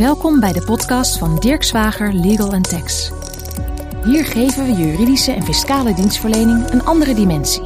Welkom 0.00 0.40
bij 0.40 0.52
de 0.52 0.64
podcast 0.64 1.18
van 1.18 1.36
Dirk 1.38 1.62
Zwager 1.62 2.12
Legal 2.12 2.60
Tax. 2.60 3.10
Hier 4.04 4.24
geven 4.24 4.64
we 4.64 4.72
juridische 4.72 5.32
en 5.32 5.42
fiscale 5.42 5.94
dienstverlening 5.94 6.70
een 6.70 6.84
andere 6.84 7.14
dimensie. 7.14 7.62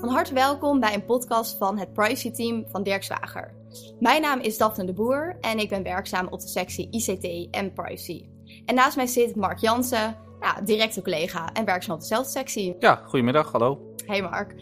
Van 0.00 0.08
harte 0.08 0.34
welkom 0.34 0.80
bij 0.80 0.94
een 0.94 1.04
podcast 1.04 1.56
van 1.58 1.78
het 1.78 1.92
Privacy 1.92 2.30
Team 2.30 2.64
van 2.70 2.82
Dirk 2.82 3.04
Zwager. 3.04 3.54
Mijn 4.00 4.22
naam 4.22 4.40
is 4.40 4.58
Daphne 4.58 4.84
de 4.84 4.92
Boer 4.92 5.36
en 5.40 5.58
ik 5.58 5.68
ben 5.68 5.82
werkzaam 5.82 6.26
op 6.30 6.40
de 6.40 6.48
sectie 6.48 6.88
ICT 6.90 7.50
en 7.50 7.72
Privacy. 7.72 8.26
En 8.64 8.74
naast 8.74 8.96
mij 8.96 9.06
zit 9.06 9.36
Mark 9.36 9.58
Jansen, 9.58 10.16
ja, 10.40 10.60
directe 10.64 11.02
collega 11.02 11.52
en 11.52 11.64
werkzaam 11.64 11.94
op 11.94 12.00
dezelfde 12.00 12.30
sectie. 12.30 12.76
Ja, 12.78 13.02
goedemiddag, 13.04 13.52
hallo. 13.52 13.94
Hey 14.06 14.22
Mark. 14.22 14.54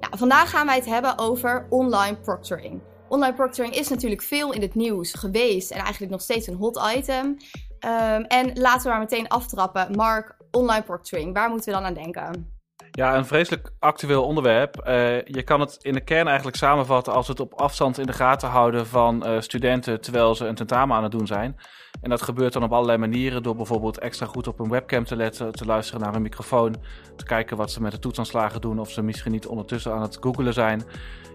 Nou, 0.00 0.18
vandaag 0.18 0.50
gaan 0.50 0.66
wij 0.66 0.76
het 0.76 0.86
hebben 0.86 1.18
over 1.18 1.66
online 1.70 2.16
proctoring. 2.16 2.80
Online 3.12 3.34
proctoring 3.34 3.74
is 3.74 3.88
natuurlijk 3.88 4.22
veel 4.22 4.52
in 4.52 4.60
het 4.62 4.74
nieuws 4.74 5.14
geweest 5.14 5.70
en 5.70 5.78
eigenlijk 5.78 6.12
nog 6.12 6.20
steeds 6.20 6.46
een 6.46 6.54
hot 6.54 6.80
item. 6.96 7.36
Ehm, 7.78 8.22
en 8.22 8.58
laten 8.58 8.82
we 8.82 8.88
maar 8.88 8.98
meteen 8.98 9.28
aftrappen. 9.28 9.96
Mark, 9.96 10.36
online 10.50 10.82
proctoring, 10.82 11.34
waar 11.34 11.48
moeten 11.48 11.72
we 11.72 11.78
dan 11.78 11.84
aan 11.84 11.94
denken? 11.94 12.60
Ja, 12.90 13.16
een 13.16 13.26
vreselijk 13.26 13.72
actueel 13.78 14.24
onderwerp. 14.24 14.76
Uh, 14.76 15.22
je 15.24 15.42
kan 15.42 15.60
het 15.60 15.76
in 15.80 15.92
de 15.92 16.04
kern 16.04 16.26
eigenlijk 16.26 16.56
samenvatten 16.56 17.12
als 17.12 17.28
het 17.28 17.40
op 17.40 17.54
afstand 17.54 17.98
in 17.98 18.06
de 18.06 18.12
gaten 18.12 18.48
houden 18.48 18.86
van 18.86 19.28
uh, 19.28 19.40
studenten 19.40 20.00
terwijl 20.00 20.34
ze 20.34 20.46
een 20.46 20.54
tentamen 20.54 20.96
aan 20.96 21.02
het 21.02 21.12
doen 21.12 21.26
zijn. 21.26 21.56
En 22.00 22.10
dat 22.10 22.22
gebeurt 22.22 22.52
dan 22.52 22.62
op 22.62 22.72
allerlei 22.72 22.98
manieren 22.98 23.42
door 23.42 23.56
bijvoorbeeld 23.56 23.98
extra 23.98 24.26
goed 24.26 24.46
op 24.46 24.60
een 24.60 24.70
webcam 24.70 25.04
te 25.04 25.16
letten, 25.16 25.52
te 25.52 25.64
luisteren 25.64 26.00
naar 26.00 26.14
een 26.14 26.22
microfoon, 26.22 26.76
te 27.16 27.24
kijken 27.24 27.56
wat 27.56 27.70
ze 27.70 27.82
met 27.82 27.92
de 27.92 27.98
toetsaanslagen 27.98 28.60
doen 28.60 28.78
of 28.78 28.90
ze 28.90 29.02
misschien 29.02 29.32
niet 29.32 29.46
ondertussen 29.46 29.92
aan 29.92 30.02
het 30.02 30.18
googelen 30.20 30.52
zijn. 30.52 30.84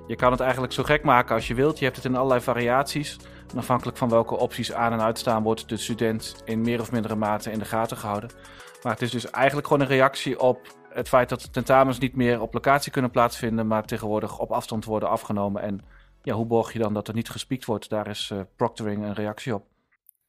Je 0.07 0.15
kan 0.15 0.31
het 0.31 0.39
eigenlijk 0.39 0.73
zo 0.73 0.83
gek 0.83 1.03
maken 1.03 1.35
als 1.35 1.47
je 1.47 1.53
wilt. 1.53 1.79
Je 1.79 1.85
hebt 1.85 1.95
het 1.95 2.05
in 2.05 2.15
allerlei 2.15 2.41
variaties. 2.41 3.17
En 3.51 3.57
afhankelijk 3.57 3.97
van 3.97 4.09
welke 4.09 4.37
opties 4.37 4.73
aan 4.73 4.93
en 4.93 5.01
uitstaan, 5.01 5.43
wordt 5.43 5.69
de 5.69 5.77
student 5.77 6.41
in 6.45 6.61
meer 6.61 6.81
of 6.81 6.91
mindere 6.91 7.15
mate 7.15 7.51
in 7.51 7.59
de 7.59 7.65
gaten 7.65 7.97
gehouden. 7.97 8.29
Maar 8.83 8.91
het 8.91 9.01
is 9.01 9.11
dus 9.11 9.29
eigenlijk 9.29 9.67
gewoon 9.67 9.81
een 9.81 9.87
reactie 9.87 10.39
op 10.39 10.75
het 10.89 11.07
feit 11.07 11.29
dat 11.29 11.53
tentamens 11.53 11.99
niet 11.99 12.15
meer 12.15 12.41
op 12.41 12.53
locatie 12.53 12.91
kunnen 12.91 13.11
plaatsvinden, 13.11 13.67
maar 13.67 13.85
tegenwoordig 13.85 14.39
op 14.39 14.51
afstand 14.51 14.85
worden 14.85 15.09
afgenomen. 15.09 15.61
En 15.61 15.81
ja, 16.21 16.33
hoe 16.33 16.45
borg 16.45 16.73
je 16.73 16.79
dan 16.79 16.93
dat 16.93 17.07
er 17.07 17.13
niet 17.13 17.29
gespiekt 17.29 17.65
wordt? 17.65 17.89
Daar 17.89 18.07
is 18.07 18.29
uh, 18.33 18.39
proctoring 18.55 19.03
een 19.03 19.13
reactie 19.13 19.53
op. 19.53 19.65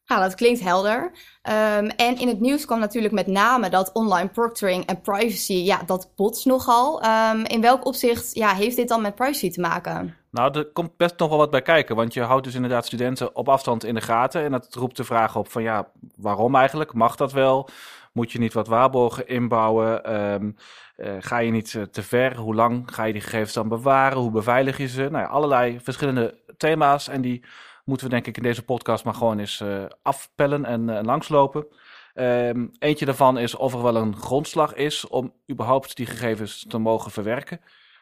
Ja, 0.09 0.21
dat 0.21 0.35
klinkt 0.35 0.61
helder. 0.61 1.03
Um, 1.03 1.87
en 1.87 2.19
in 2.19 2.29
het 2.29 2.41
nieuws 2.41 2.65
kwam 2.65 2.79
natuurlijk 2.81 3.15
met 3.15 3.27
name 3.27 3.71
dat 3.71 3.93
online 3.93 4.29
proctoring 4.29 4.87
en 4.87 5.01
privacy, 5.01 5.53
ja, 5.53 5.83
dat 5.87 6.11
botst 6.17 6.47
nogal. 6.47 7.05
Um, 7.05 7.45
in 7.45 7.61
welk 7.61 7.85
opzicht 7.85 8.35
ja, 8.35 8.55
heeft 8.55 8.77
dit 8.77 8.89
dan 8.89 9.03
met 9.03 9.15
privacy 9.15 9.51
te 9.51 9.61
maken? 9.61 10.17
Nou, 10.31 10.59
er 10.59 10.73
komt 10.73 10.97
best 10.97 11.19
nog 11.19 11.29
wel 11.29 11.39
wat 11.39 11.51
bij 11.51 11.63
kijken, 11.63 11.97
want 11.97 12.15
je 12.15 12.23
houdt 12.23 12.45
dus 12.45 12.55
inderdaad 12.55 12.87
studenten 12.87 13.37
op 13.37 13.49
afstand 13.49 13.85
in 13.85 13.95
de 13.95 14.01
gaten. 14.01 14.45
En 14.45 14.51
dat 14.51 14.75
roept 14.75 14.97
de 14.97 15.05
vraag 15.05 15.37
op 15.37 15.51
van 15.51 15.63
ja, 15.63 15.89
waarom 16.17 16.55
eigenlijk? 16.55 16.93
Mag 16.93 17.17
dat 17.17 17.33
wel? 17.33 17.69
Moet 18.13 18.33
je 18.33 18.39
niet 18.39 18.53
wat 18.53 18.69
waarborgen 18.69 19.27
inbouwen? 19.27 20.15
Um, 20.15 20.57
uh, 20.97 21.13
ga 21.19 21.39
je 21.39 21.51
niet 21.51 21.73
uh, 21.73 21.83
te 21.83 22.03
ver? 22.03 22.37
Hoe 22.37 22.55
lang 22.55 22.83
ga 22.95 23.05
je 23.05 23.13
die 23.13 23.23
gegevens 23.23 23.53
dan 23.53 23.69
bewaren? 23.69 24.19
Hoe 24.19 24.31
beveilig 24.31 24.79
je 24.79 24.89
ze? 24.89 25.09
Nou 25.11 25.29
allerlei 25.29 25.81
verschillende 25.81 26.39
thema's 26.57 27.09
en 27.09 27.21
die 27.21 27.45
moeten 27.89 28.07
we 28.07 28.13
denk 28.13 28.27
ik 28.27 28.37
in 28.37 28.43
deze 28.43 28.65
podcast 28.65 29.05
maar 29.05 29.15
gewoon 29.15 29.39
eens 29.39 29.61
uh, 29.61 29.85
afpellen 30.03 30.65
en 30.65 30.89
uh, 30.89 30.99
langslopen. 31.03 31.67
Um, 32.15 32.71
eentje 32.79 33.05
daarvan 33.05 33.39
is 33.39 33.55
of 33.55 33.75
er 33.75 33.83
wel 33.83 33.97
een 33.97 34.17
grondslag 34.17 34.75
is 34.75 35.07
om 35.07 35.35
überhaupt 35.51 35.97
die 35.97 36.07
gegevens 36.07 36.65
te 36.69 36.79
mogen 36.79 37.11
verwerken. 37.11 37.61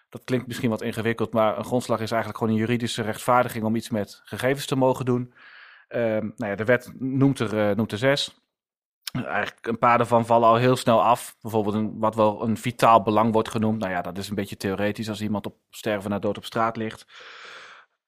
Dat 0.08 0.24
klinkt 0.24 0.46
misschien 0.46 0.70
wat 0.70 0.82
ingewikkeld, 0.82 1.32
maar 1.32 1.58
een 1.58 1.64
grondslag 1.64 2.00
is 2.00 2.10
eigenlijk 2.10 2.38
gewoon 2.38 2.54
een 2.54 2.60
juridische 2.60 3.02
rechtvaardiging 3.02 3.64
om 3.64 3.76
iets 3.76 3.90
met 3.90 4.20
gegevens 4.24 4.66
te 4.66 4.76
mogen 4.76 5.04
doen. 5.04 5.34
Um, 5.88 6.32
nou 6.36 6.50
ja, 6.50 6.54
de 6.54 6.64
wet 6.64 6.92
noemt 6.98 7.38
er, 7.38 7.54
uh, 7.54 7.76
noemt 7.76 7.92
er 7.92 7.98
zes. 7.98 8.40
Eigenlijk 9.12 9.66
een 9.66 9.78
paar 9.78 9.98
daarvan 9.98 10.26
vallen 10.26 10.48
al 10.48 10.56
heel 10.56 10.76
snel 10.76 11.02
af. 11.02 11.36
Bijvoorbeeld 11.40 11.74
een, 11.74 11.98
wat 11.98 12.14
wel 12.14 12.42
een 12.42 12.56
vitaal 12.56 13.02
belang 13.02 13.32
wordt 13.32 13.50
genoemd. 13.50 13.78
Nou 13.78 13.92
ja, 13.92 14.00
dat 14.00 14.18
is 14.18 14.28
een 14.28 14.34
beetje 14.34 14.56
theoretisch 14.56 15.08
als 15.08 15.22
iemand 15.22 15.46
op 15.46 15.56
sterven 15.70 16.10
na 16.10 16.18
dood 16.18 16.36
op 16.36 16.44
straat 16.44 16.76
ligt 16.76 17.06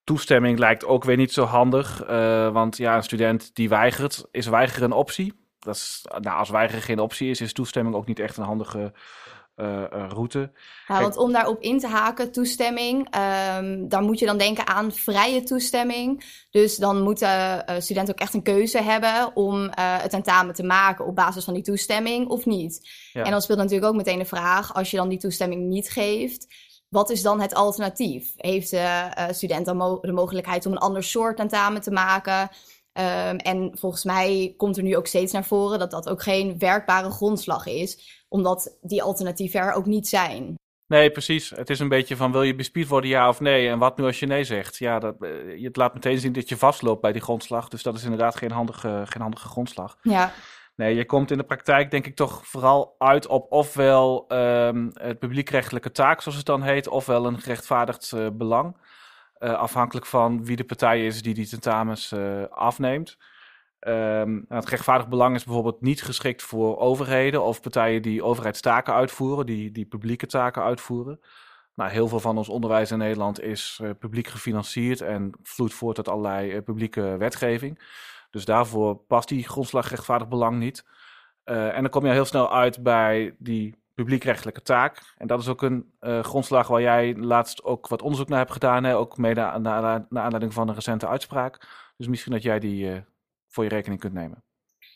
toestemming 0.09 0.59
lijkt 0.59 0.85
ook 0.85 1.05
weer 1.05 1.17
niet 1.17 1.33
zo 1.33 1.45
handig. 1.45 2.09
Uh, 2.11 2.53
want 2.53 2.77
ja, 2.77 2.97
een 2.97 3.03
student 3.03 3.55
die 3.55 3.69
weigert, 3.69 4.25
is 4.31 4.47
weigeren 4.47 4.85
een 4.85 4.97
optie. 4.97 5.47
Dat 5.59 5.75
is, 5.75 6.05
nou, 6.21 6.39
als 6.39 6.51
weigeren 6.51 6.83
geen 6.83 7.01
optie 7.01 7.31
is, 7.31 7.41
is 7.41 7.53
toestemming 7.53 7.97
ook 7.97 8.07
niet 8.07 8.19
echt 8.19 8.37
een 8.37 8.45
handige 8.45 8.93
uh, 9.57 9.67
uh, 9.67 10.07
route. 10.09 10.51
Ja, 10.87 11.01
want 11.01 11.17
om 11.17 11.33
daarop 11.33 11.61
in 11.61 11.79
te 11.79 11.87
haken, 11.87 12.33
toestemming, 12.33 13.09
um, 13.57 13.89
dan 13.89 14.05
moet 14.05 14.19
je 14.19 14.27
dan 14.27 14.39
denken 14.39 14.67
aan 14.67 14.93
vrije 14.93 15.43
toestemming. 15.43 16.25
Dus 16.51 16.77
dan 16.77 17.03
moeten 17.03 17.65
studenten 17.79 18.15
ook 18.15 18.21
echt 18.21 18.35
een 18.35 18.43
keuze 18.43 18.83
hebben 18.83 19.37
om 19.37 19.71
het 19.75 20.11
tentamen 20.11 20.55
te 20.55 20.65
maken 20.65 21.07
op 21.07 21.15
basis 21.15 21.45
van 21.45 21.55
die 21.55 21.63
toestemming 21.63 22.29
of 22.29 22.47
niet. 22.47 22.89
Ja. 23.13 23.23
En 23.23 23.31
dan 23.31 23.43
speelt 23.43 23.59
natuurlijk 23.59 23.87
ook 23.87 23.97
meteen 23.97 24.19
de 24.19 24.25
vraag, 24.25 24.75
als 24.75 24.91
je 24.91 24.97
dan 24.97 25.09
die 25.09 25.19
toestemming 25.19 25.69
niet 25.69 25.91
geeft, 25.91 26.47
wat 26.89 27.11
is 27.11 27.23
dan 27.23 27.41
het 27.41 27.55
alternatief? 27.55 28.33
Heeft 28.37 28.71
de 28.71 29.11
uh, 29.19 29.25
student 29.31 29.67
dan 29.67 29.77
mo 29.77 29.99
de 30.01 30.13
mogelijkheid 30.13 30.67
om 30.67 30.73
een 30.73 30.79
ander 30.79 31.05
soort 31.05 31.37
tentamen 31.37 31.81
te 31.81 31.91
maken? 31.91 32.43
Um, 32.43 33.37
en 33.37 33.71
volgens 33.75 34.05
mij 34.05 34.55
komt 34.57 34.77
er 34.77 34.83
nu 34.83 34.97
ook 34.97 35.07
steeds 35.07 35.33
naar 35.33 35.45
voren 35.45 35.79
dat 35.79 35.91
dat 35.91 36.09
ook 36.09 36.23
geen 36.23 36.59
werkbare 36.59 37.11
grondslag 37.11 37.67
is, 37.67 38.25
omdat 38.29 38.77
die 38.81 39.03
alternatieven 39.03 39.61
er 39.61 39.73
ook 39.73 39.87
niet 39.87 40.09
zijn. 40.09 40.55
Nee, 40.87 41.11
precies. 41.11 41.51
Het 41.51 41.71
is 41.71 41.79
een 41.79 41.89
beetje 41.89 42.17
van 42.17 42.33
wil 42.33 42.43
je 42.43 42.55
bespied 42.55 42.89
worden, 42.89 43.11
ja 43.11 43.29
of 43.29 43.41
nee? 43.41 43.69
En 43.69 43.79
wat 43.79 43.99
nu 43.99 44.05
als 44.05 44.21
je 44.21 44.27
nee 44.27 44.45
zegt? 44.45 44.77
Ja, 44.77 44.99
dat, 44.99 45.15
uh, 45.21 45.65
het 45.65 45.77
laat 45.77 45.95
meteen 45.95 46.19
zien 46.19 46.33
dat 46.33 46.49
je 46.49 46.57
vastloopt 46.57 47.01
bij 47.01 47.13
die 47.13 47.21
grondslag. 47.21 47.69
Dus 47.69 47.83
dat 47.83 47.97
is 47.97 48.05
inderdaad 48.05 48.37
geen 48.37 48.51
handige, 48.51 49.03
geen 49.05 49.23
handige 49.23 49.49
grondslag. 49.49 49.99
Ja. 50.03 50.33
Nee, 50.79 50.95
je 50.95 51.05
komt 51.05 51.31
in 51.31 51.39
de 51.39 51.45
praktijk 51.45 51.91
denk 51.91 52.07
ik 52.07 52.17
toch 52.17 52.47
vooral 52.47 52.95
uit 52.99 53.27
op 53.27 53.53
ofwel 53.53 54.25
um, 54.33 54.91
het 54.93 55.19
publiekrechtelijke 55.19 55.91
taak, 55.91 56.21
zoals 56.21 56.37
het 56.37 56.47
dan 56.47 56.63
heet, 56.63 56.89
ofwel 56.89 57.27
een 57.27 57.41
gerechtvaardigd 57.41 58.13
uh, 58.15 58.27
belang. 58.33 58.77
Uh, 59.39 59.53
afhankelijk 59.53 60.07
van 60.07 60.45
wie 60.45 60.57
de 60.57 60.65
partij 60.65 61.07
is 61.07 61.23
die 61.23 61.35
die 61.35 61.49
tentamens 61.49 62.13
uh, 62.13 62.45
afneemt. 62.49 63.19
Um, 63.81 64.45
het 64.49 64.65
gerechtvaardigd 64.65 65.11
belang 65.11 65.35
is 65.35 65.45
bijvoorbeeld 65.45 65.81
niet 65.81 66.03
geschikt 66.03 66.43
voor 66.43 66.79
overheden 66.79 67.43
of 67.43 67.61
partijen 67.61 68.03
die 68.03 68.25
overheidstaken 68.25 68.95
uitvoeren, 68.95 69.47
die, 69.47 69.71
die 69.71 69.87
publieke 69.87 70.27
taken 70.27 70.63
uitvoeren. 70.63 71.21
Nou, 71.75 71.91
heel 71.91 72.09
veel 72.09 72.21
van 72.21 72.37
ons 72.37 72.49
onderwijs 72.49 72.91
in 72.91 72.99
Nederland 72.99 73.41
is 73.41 73.81
publiek 73.99 74.27
gefinancierd 74.27 75.01
en 75.01 75.33
vloeit 75.43 75.75
voort 75.75 75.97
uit 75.97 76.09
allerlei 76.09 76.63
publieke 76.63 77.17
wetgeving. 77.17 77.79
Dus 78.31 78.45
daarvoor 78.45 78.97
past 78.97 79.29
die 79.29 79.49
grondslag 79.49 79.91
rechtvaardig 79.91 80.29
belang 80.29 80.59
niet. 80.59 80.85
Uh, 81.45 81.77
en 81.77 81.81
dan 81.83 81.91
kom 81.91 82.07
je 82.07 82.13
heel 82.13 82.25
snel 82.25 82.53
uit 82.53 82.83
bij 82.83 83.35
die 83.39 83.77
publiekrechtelijke 83.95 84.63
taak. 84.63 85.15
En 85.17 85.27
dat 85.27 85.41
is 85.41 85.49
ook 85.49 85.63
een 85.63 85.93
uh, 86.01 86.23
grondslag 86.23 86.67
waar 86.67 86.81
jij 86.81 87.15
laatst 87.17 87.63
ook 87.63 87.89
wat 87.89 88.03
onderzoek 88.03 88.29
naar 88.29 88.39
hebt 88.39 88.53
gedaan. 88.53 88.85
Hè? 88.85 88.97
Ook 88.97 89.17
mede 89.17 89.59
naar, 89.59 90.07
aanleiding 90.11 90.55
van 90.55 90.69
een 90.69 90.75
recente 90.75 91.09
uitspraak. 91.09 91.67
Dus 91.97 92.07
misschien 92.07 92.33
dat 92.33 92.43
jij 92.43 92.59
die 92.59 92.85
uh, 92.85 92.99
voor 93.49 93.65
je 93.65 93.71
rekening 93.71 94.01
kunt 94.01 94.13
nemen. 94.13 94.43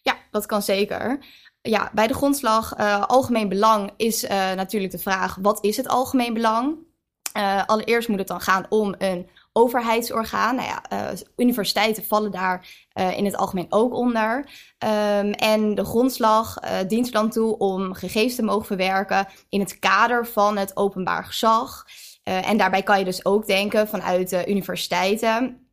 Ja, 0.02 0.14
dat 0.30 0.46
kan 0.46 0.62
zeker. 0.62 1.24
Ja, 1.62 1.90
bij 1.94 2.06
de 2.06 2.14
grondslag 2.14 2.76
algemeen 3.06 3.48
belang 3.48 3.90
is 3.96 4.26
natuurlijk 4.28 4.92
de 4.92 4.98
vraag: 4.98 5.38
wat 5.40 5.64
is 5.64 5.76
het 5.76 5.88
algemeen 5.88 6.34
belang? 6.34 6.76
allereerst 7.66 8.08
moet 8.08 8.18
het 8.18 8.28
dan 8.28 8.40
gaan 8.40 8.66
om 8.68 8.94
een 8.98 9.28
overheidsorgaan. 9.52 10.54
Nou 10.54 10.68
ja, 10.68 10.82
uh, 10.92 11.18
universiteiten 11.36 12.04
vallen 12.04 12.30
daar 12.30 12.66
uh, 12.94 13.16
in 13.16 13.24
het 13.24 13.36
algemeen 13.36 13.66
ook 13.68 13.94
onder. 13.94 14.36
Um, 14.38 15.32
en 15.32 15.74
de 15.74 15.84
grondslag 15.84 16.64
uh, 16.64 16.70
dient 16.88 17.06
er 17.06 17.12
dan 17.12 17.30
toe 17.30 17.58
om 17.58 17.94
gegevens 17.94 18.34
te 18.34 18.42
mogen 18.42 18.66
verwerken 18.66 19.26
in 19.48 19.60
het 19.60 19.78
kader 19.78 20.26
van 20.26 20.56
het 20.56 20.76
openbaar 20.76 21.24
gezag. 21.24 21.86
en 22.22 22.56
daarbij 22.56 22.82
kan 22.82 22.98
je 22.98 23.04
dus 23.04 23.24
ook 23.24 23.46
denken 23.46 23.88
vanuit 23.88 24.48
universiteiten. 24.48 25.66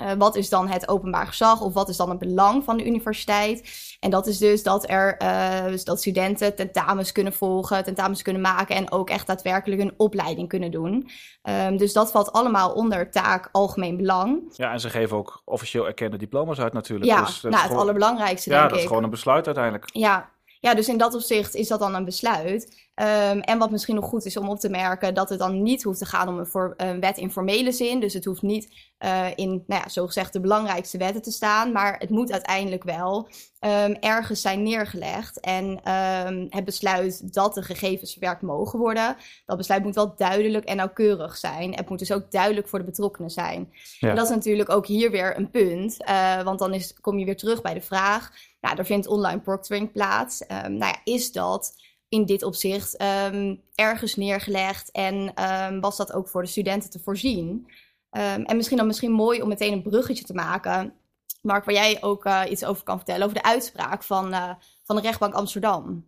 Uh, 0.00 0.12
wat 0.18 0.36
is 0.36 0.48
dan 0.48 0.68
het 0.68 0.88
openbaar 0.88 1.26
gezag 1.26 1.60
of 1.60 1.72
wat 1.72 1.88
is 1.88 1.96
dan 1.96 2.08
het 2.08 2.18
belang 2.18 2.64
van 2.64 2.76
de 2.76 2.86
universiteit? 2.86 3.68
En 4.00 4.10
dat 4.10 4.26
is 4.26 4.38
dus 4.38 4.62
dat 4.62 4.90
er 4.90 5.16
uh, 5.22 5.64
dus 5.64 5.84
dat 5.84 5.98
studenten 5.98 6.54
tentamens 6.54 7.12
kunnen 7.12 7.32
volgen, 7.32 7.84
tentamens 7.84 8.22
kunnen 8.22 8.42
maken 8.42 8.76
en 8.76 8.90
ook 8.90 9.10
echt 9.10 9.26
daadwerkelijk 9.26 9.80
een 9.80 9.94
opleiding 9.96 10.48
kunnen 10.48 10.70
doen. 10.70 11.08
Um, 11.42 11.76
dus 11.76 11.92
dat 11.92 12.10
valt 12.10 12.32
allemaal 12.32 12.72
onder 12.72 13.10
taak 13.10 13.48
algemeen 13.52 13.96
belang. 13.96 14.42
Ja, 14.52 14.72
en 14.72 14.80
ze 14.80 14.90
geven 14.90 15.16
ook 15.16 15.42
officieel 15.44 15.86
erkende 15.86 16.16
diploma's 16.16 16.58
uit 16.58 16.72
natuurlijk. 16.72 17.10
Ja, 17.10 17.24
dus 17.24 17.40
nou, 17.40 17.54
het 17.54 17.62
gewoon, 17.62 17.78
allerbelangrijkste 17.78 18.50
ja, 18.50 18.56
denk 18.56 18.64
ik. 18.64 18.70
Ja, 18.70 18.74
dat 18.74 18.84
is 18.84 18.88
gewoon 18.88 19.04
een 19.04 19.10
besluit 19.10 19.46
uiteindelijk. 19.46 19.84
Ja, 19.92 20.30
ja, 20.60 20.74
dus 20.74 20.88
in 20.88 20.98
dat 20.98 21.14
opzicht 21.14 21.54
is 21.54 21.68
dat 21.68 21.78
dan 21.78 21.94
een 21.94 22.04
besluit. 22.04 22.85
Um, 23.00 23.40
en 23.40 23.58
wat 23.58 23.70
misschien 23.70 23.94
nog 23.94 24.04
goed 24.04 24.24
is 24.24 24.36
om 24.36 24.48
op 24.48 24.58
te 24.58 24.68
merken, 24.68 25.14
dat 25.14 25.28
het 25.28 25.38
dan 25.38 25.62
niet 25.62 25.82
hoeft 25.82 25.98
te 25.98 26.04
gaan 26.04 26.28
om 26.28 26.38
een, 26.38 26.46
voor, 26.46 26.74
een 26.76 27.00
wet 27.00 27.18
in 27.18 27.30
formele 27.30 27.72
zin. 27.72 28.00
Dus 28.00 28.14
het 28.14 28.24
hoeft 28.24 28.42
niet 28.42 28.68
uh, 28.98 29.26
in, 29.34 29.64
nou 29.66 29.82
ja, 29.82 29.88
zogezegd, 29.88 30.32
de 30.32 30.40
belangrijkste 30.40 30.98
wetten 30.98 31.22
te 31.22 31.30
staan. 31.30 31.72
Maar 31.72 31.98
het 31.98 32.10
moet 32.10 32.32
uiteindelijk 32.32 32.84
wel 32.84 33.28
um, 33.60 33.94
ergens 34.00 34.40
zijn 34.40 34.62
neergelegd. 34.62 35.40
En 35.40 35.64
um, 35.92 36.46
het 36.50 36.64
besluit 36.64 37.34
dat 37.34 37.54
de 37.54 37.62
gegevens 37.62 38.12
verwerkt 38.12 38.42
mogen 38.42 38.78
worden, 38.78 39.16
dat 39.46 39.56
besluit 39.56 39.82
moet 39.82 39.94
wel 39.94 40.14
duidelijk 40.16 40.64
en 40.64 40.76
nauwkeurig 40.76 41.36
zijn. 41.36 41.74
Het 41.74 41.88
moet 41.88 41.98
dus 41.98 42.12
ook 42.12 42.30
duidelijk 42.30 42.68
voor 42.68 42.78
de 42.78 42.84
betrokkenen 42.84 43.30
zijn. 43.30 43.72
Ja. 43.98 44.08
En 44.08 44.16
dat 44.16 44.24
is 44.24 44.34
natuurlijk 44.34 44.70
ook 44.70 44.86
hier 44.86 45.10
weer 45.10 45.36
een 45.36 45.50
punt. 45.50 45.96
Uh, 46.08 46.42
want 46.42 46.58
dan 46.58 46.74
is, 46.74 46.94
kom 47.00 47.18
je 47.18 47.24
weer 47.24 47.36
terug 47.36 47.62
bij 47.62 47.74
de 47.74 47.80
vraag. 47.80 48.30
Nou, 48.60 48.76
er 48.76 48.86
vindt 48.86 49.06
online 49.06 49.40
proctoring 49.40 49.92
plaats. 49.92 50.44
nou 50.48 50.78
ja, 50.78 50.96
is 51.04 51.32
dat 51.32 51.74
in 52.08 52.24
dit 52.24 52.42
opzicht 52.42 53.02
um, 53.32 53.62
ergens 53.74 54.16
neergelegd 54.16 54.90
en 54.90 55.44
um, 55.44 55.80
was 55.80 55.96
dat 55.96 56.12
ook 56.12 56.28
voor 56.28 56.42
de 56.42 56.48
studenten 56.48 56.90
te 56.90 56.98
voorzien. 56.98 57.66
Um, 58.10 58.44
en 58.44 58.56
misschien 58.56 58.76
dan 58.76 58.86
misschien 58.86 59.12
mooi 59.12 59.42
om 59.42 59.48
meteen 59.48 59.72
een 59.72 59.82
bruggetje 59.82 60.24
te 60.24 60.34
maken, 60.34 60.94
Mark, 61.42 61.64
waar 61.64 61.74
jij 61.74 62.02
ook 62.02 62.26
uh, 62.26 62.42
iets 62.48 62.64
over 62.64 62.84
kan 62.84 62.96
vertellen, 62.96 63.22
over 63.22 63.36
de 63.36 63.42
uitspraak 63.42 64.02
van, 64.02 64.32
uh, 64.32 64.50
van 64.82 64.96
de 64.96 65.02
rechtbank 65.02 65.34
Amsterdam. 65.34 66.06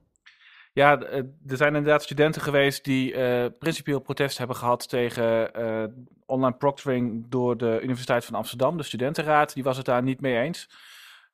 Ja, 0.73 1.01
er 1.01 1.57
zijn 1.57 1.75
inderdaad 1.75 2.03
studenten 2.03 2.43
geweest 2.43 2.85
die 2.85 3.13
principieel 3.51 4.01
protest 4.01 4.39
hebben 4.39 4.57
gehad 4.57 4.89
tegen 4.89 5.53
online 6.27 6.57
proctoring 6.57 7.27
door 7.29 7.57
de 7.57 7.81
Universiteit 7.83 8.25
van 8.25 8.35
Amsterdam. 8.35 8.77
De 8.77 8.83
studentenraad 8.83 9.55
die 9.55 9.63
was 9.63 9.77
het 9.77 9.87
daar 9.87 10.03
niet 10.03 10.21
mee 10.21 10.39
eens. 10.39 10.71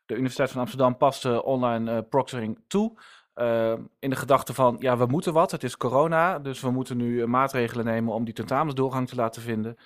De 0.06 0.14
Universiteit 0.14 0.50
van 0.50 0.60
Amsterdam 0.60 0.96
paste 0.96 1.44
online 1.44 2.02
proctoring 2.02 2.60
toe. 2.66 2.98
Uh, 3.34 3.72
in 3.98 4.10
de 4.10 4.16
gedachte 4.16 4.54
van, 4.54 4.76
ja, 4.78 4.96
we 4.96 5.06
moeten 5.06 5.32
wat, 5.32 5.50
het 5.50 5.62
is 5.62 5.76
corona, 5.76 6.38
dus 6.38 6.60
we 6.60 6.70
moeten 6.70 6.96
nu 6.96 7.26
maatregelen 7.26 7.84
nemen 7.84 8.14
om 8.14 8.24
die 8.24 8.34
tentamensdoorgang 8.34 9.08
te 9.08 9.14
laten 9.14 9.42
vinden. 9.42 9.76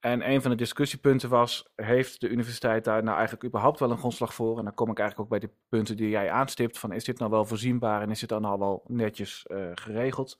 En 0.00 0.30
een 0.30 0.42
van 0.42 0.50
de 0.50 0.56
discussiepunten 0.56 1.28
was, 1.28 1.72
heeft 1.76 2.20
de 2.20 2.28
universiteit 2.28 2.84
daar 2.84 3.02
nou 3.02 3.16
eigenlijk 3.16 3.46
überhaupt 3.46 3.78
wel 3.78 3.90
een 3.90 3.98
grondslag 3.98 4.34
voor? 4.34 4.58
En 4.58 4.64
dan 4.64 4.74
kom 4.74 4.90
ik 4.90 4.98
eigenlijk 4.98 5.32
ook 5.32 5.40
bij 5.40 5.48
de 5.48 5.54
punten 5.68 5.96
die 5.96 6.08
jij 6.08 6.30
aanstipt, 6.30 6.78
van 6.78 6.92
is 6.92 7.04
dit 7.04 7.18
nou 7.18 7.30
wel 7.30 7.44
voorzienbaar 7.44 8.02
en 8.02 8.10
is 8.10 8.20
dit 8.20 8.28
dan 8.28 8.44
al 8.44 8.58
wel 8.58 8.82
netjes 8.86 9.46
uh, 9.48 9.70
geregeld? 9.74 10.38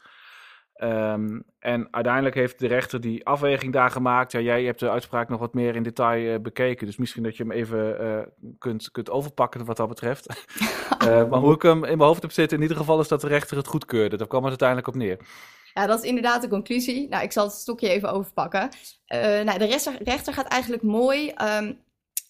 Um, 0.83 1.43
en 1.59 1.89
uiteindelijk 1.91 2.35
heeft 2.35 2.59
de 2.59 2.67
rechter 2.67 3.01
die 3.01 3.27
afweging 3.27 3.73
daar 3.73 3.91
gemaakt. 3.91 4.33
Ja, 4.33 4.41
jij 4.41 4.65
hebt 4.65 4.81
de 4.81 4.91
uitspraak 4.91 5.29
nog 5.29 5.41
wat 5.41 5.55
meer 5.55 5.77
in 5.77 5.83
detail 5.83 6.35
uh, 6.35 6.39
bekeken. 6.41 6.87
Dus 6.87 6.97
misschien 6.97 7.23
dat 7.23 7.37
je 7.37 7.43
hem 7.43 7.53
even 7.53 7.97
uh, 8.01 8.19
kunt, 8.59 8.91
kunt 8.91 9.11
overpakken 9.11 9.65
wat 9.65 9.77
dat 9.77 9.89
betreft. 9.89 10.47
uh, 11.03 11.09
maar 11.31 11.41
hoe 11.41 11.55
ik 11.55 11.63
hem 11.63 11.85
in 11.85 11.97
mijn 11.97 12.09
hoofd 12.09 12.23
heb 12.23 12.33
zitten, 12.33 12.57
in 12.57 12.63
ieder 12.63 12.77
geval 12.77 13.01
is 13.01 13.09
dat 13.09 13.21
de 13.21 13.27
rechter 13.27 13.57
het 13.57 13.67
goedkeurde. 13.67 14.17
Daar 14.17 14.27
kwam 14.27 14.41
het 14.41 14.49
uiteindelijk 14.49 14.89
op 14.89 14.95
neer. 14.95 15.19
Ja, 15.75 15.87
dat 15.87 16.03
is 16.03 16.09
inderdaad 16.09 16.43
de 16.43 16.49
conclusie. 16.49 17.09
Nou, 17.09 17.23
ik 17.23 17.33
zal 17.33 17.45
het 17.45 17.53
stokje 17.53 17.89
even 17.89 18.13
overpakken. 18.13 18.69
nou, 19.45 19.59
de 19.59 19.67
rechter, 19.67 20.03
rechter 20.03 20.33
gaat 20.33 20.49
eigenlijk 20.49 20.83
mooi 20.83 21.33
um, 21.59 21.79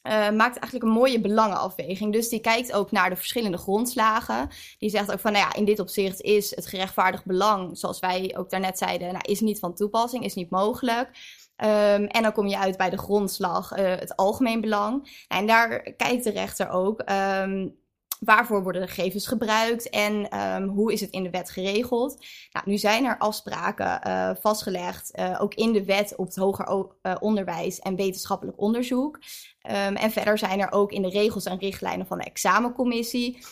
uh, 0.08 0.31
maakt 0.31 0.58
eigenlijk 0.58 0.84
een 0.84 0.99
mooie 1.00 1.20
belangenafweging. 1.20 2.12
Dus 2.12 2.28
die 2.28 2.40
kijkt 2.40 2.72
ook 2.72 2.90
naar 2.90 3.10
de 3.10 3.16
verschillende 3.16 3.58
grondslagen. 3.58 4.49
Die 4.78 4.90
zegt 4.90 5.12
ook 5.12 5.20
van, 5.20 5.32
nou 5.32 5.44
ja, 5.44 5.55
in 5.55 5.64
dit 5.64 5.81
opzicht 5.81 6.20
is 6.20 6.56
het 6.56 6.66
gerechtvaardigd 6.66 7.25
belang, 7.25 7.78
zoals 7.78 8.00
wij 8.00 8.34
ook 8.38 8.50
daarnet 8.50 8.78
zeiden, 8.78 9.12
nou, 9.12 9.22
is 9.22 9.40
niet 9.40 9.58
van 9.58 9.75
toepassing, 9.75 10.25
is 10.25 10.34
niet 10.34 10.50
mogelijk. 10.50 11.08
Um, 11.56 12.06
en 12.06 12.22
dan 12.22 12.32
kom 12.32 12.46
je 12.46 12.58
uit 12.58 12.76
bij 12.76 12.90
de 12.90 12.99
grondslag, 12.99 13.78
uh, 13.78 13.84
het 13.84 14.16
algemeen 14.16 14.60
belang. 14.60 15.25
en 15.28 15.46
daar 15.46 15.93
kijkt 15.93 16.25
de 16.25 16.31
rechter 16.31 16.70
ook. 16.70 17.02
Um, 17.10 17.76
Waarvoor 18.19 18.62
worden 18.62 18.82
de 18.82 18.88
gegevens 18.88 19.26
gebruikt 19.26 19.91
en 19.91 20.41
um, 20.41 20.69
hoe 20.69 20.93
is 20.93 21.00
het 21.00 21.11
in 21.11 21.23
de 21.23 21.31
wet 21.31 21.50
geregeld? 21.50 22.25
Nou, 22.53 22.70
nu 22.70 22.79
zijn 22.79 23.05
er 23.05 23.19
afspraken 23.19 24.00
uh, 24.06 24.31
vastgelegd, 24.41 25.19
uh, 25.19 25.38
ook 25.41 25.55
in 25.55 25.73
de 25.73 25.85
wet 25.85 26.17
op 26.17 26.26
het 26.26 26.37
hoger 26.37 26.69
uh, 27.03 27.15
onderwijs 27.20 27.79
en 27.79 27.97
wetenschappelijk 27.97 28.61
onderzoek. 28.61 29.17
Um, 29.17 29.97
en 29.97 30.11
verder 30.11 30.38
zijn 30.38 30.61
er 30.61 30.73
ook 30.73 30.93
in 30.93 31.03
de 31.03 31.09
regels 31.09 31.44
en 31.44 31.59
richtlijnen 31.59 32.06
van 32.06 32.19
de 32.19 32.25
examencommissie 32.25 33.47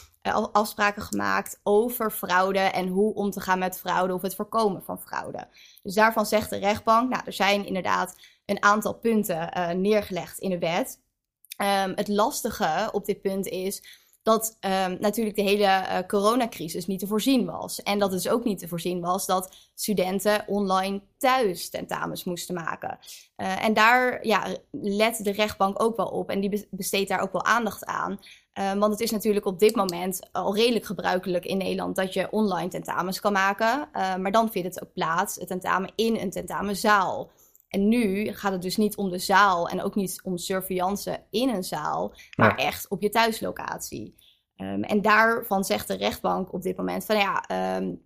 afspraken 0.52 1.02
gemaakt 1.02 1.60
over 1.62 2.10
fraude 2.10 2.58
en 2.58 2.88
hoe 2.88 3.14
om 3.14 3.30
te 3.30 3.40
gaan 3.40 3.58
met 3.58 3.78
fraude 3.78 4.14
of 4.14 4.22
het 4.22 4.34
voorkomen 4.34 4.82
van 4.82 5.00
fraude. 5.00 5.48
Dus 5.82 5.94
daarvan 5.94 6.26
zegt 6.26 6.50
de 6.50 6.58
rechtbank, 6.58 7.10
nou, 7.10 7.22
er 7.26 7.32
zijn 7.32 7.66
inderdaad 7.66 8.16
een 8.44 8.62
aantal 8.62 8.94
punten 8.94 9.50
neergelegd 9.80 10.38
in 10.38 10.50
de 10.50 10.58
wet. 10.58 11.00
Um, 11.62 11.92
het 11.94 12.08
lastige 12.08 12.88
op 12.92 13.04
dit 13.04 13.20
punt 13.20 13.46
is 13.46 14.04
dat 14.26 14.56
um, 14.60 14.96
natuurlijk 15.00 15.36
de 15.36 15.42
hele 15.42 15.64
uh, 15.64 15.98
coronacrisis 16.06 16.86
niet 16.86 16.98
te 16.98 17.06
voorzien 17.06 17.44
was. 17.44 17.82
En 17.82 17.98
dat 17.98 18.12
het 18.12 18.22
dus 18.22 18.32
ook 18.32 18.44
niet 18.44 18.58
te 18.58 18.68
voorzien 18.68 19.00
was 19.00 19.26
dat 19.26 19.56
studenten 19.74 20.44
online 20.46 21.02
thuis 21.18 21.70
tentamens 21.70 22.24
moesten 22.24 22.54
maken. 22.54 22.98
Uh, 23.36 23.64
en 23.64 23.74
daar 23.74 24.26
ja, 24.26 24.56
let 24.70 25.24
de 25.24 25.32
rechtbank 25.32 25.82
ook 25.82 25.96
wel 25.96 26.06
op 26.06 26.30
en 26.30 26.40
die 26.40 26.68
besteedt 26.70 27.08
daar 27.08 27.20
ook 27.20 27.32
wel 27.32 27.44
aandacht 27.44 27.84
aan. 27.84 28.18
Uh, 28.58 28.72
want 28.72 28.92
het 28.92 29.00
is 29.00 29.10
natuurlijk 29.10 29.46
op 29.46 29.58
dit 29.58 29.76
moment 29.76 30.28
al 30.32 30.56
redelijk 30.56 30.84
gebruikelijk 30.84 31.44
in 31.44 31.58
Nederland 31.58 31.96
dat 31.96 32.12
je 32.12 32.30
online 32.30 32.68
tentamens 32.68 33.20
kan 33.20 33.32
maken. 33.32 33.88
maar 33.92 34.32
dan 34.32 34.50
vindt 34.50 34.74
het 34.74 34.82
ook 34.82 34.92
plaats, 34.92 35.36
het 35.36 35.48
tentamen 35.48 35.92
in 35.94 36.16
een 36.16 36.30
tentamenzaal. 36.30 37.30
En 37.76 37.88
nu 37.88 38.32
gaat 38.32 38.52
het 38.52 38.62
dus 38.62 38.76
niet 38.76 38.96
om 38.96 39.10
de 39.10 39.18
zaal 39.18 39.68
en 39.68 39.82
ook 39.82 39.94
niet 39.94 40.20
om 40.22 40.36
surveillance 40.36 41.20
in 41.30 41.48
een 41.48 41.64
zaal, 41.64 42.14
maar 42.36 42.54
echt 42.54 42.88
op 42.88 43.02
je 43.02 43.08
thuislocatie. 43.08 44.14
Um, 44.56 44.82
en 44.82 45.02
daarvan 45.02 45.64
zegt 45.64 45.88
de 45.88 45.96
rechtbank 45.96 46.52
op 46.52 46.62
dit 46.62 46.76
moment 46.76 47.04
van 47.04 47.16
ja, 47.16 47.44
um, 47.76 48.02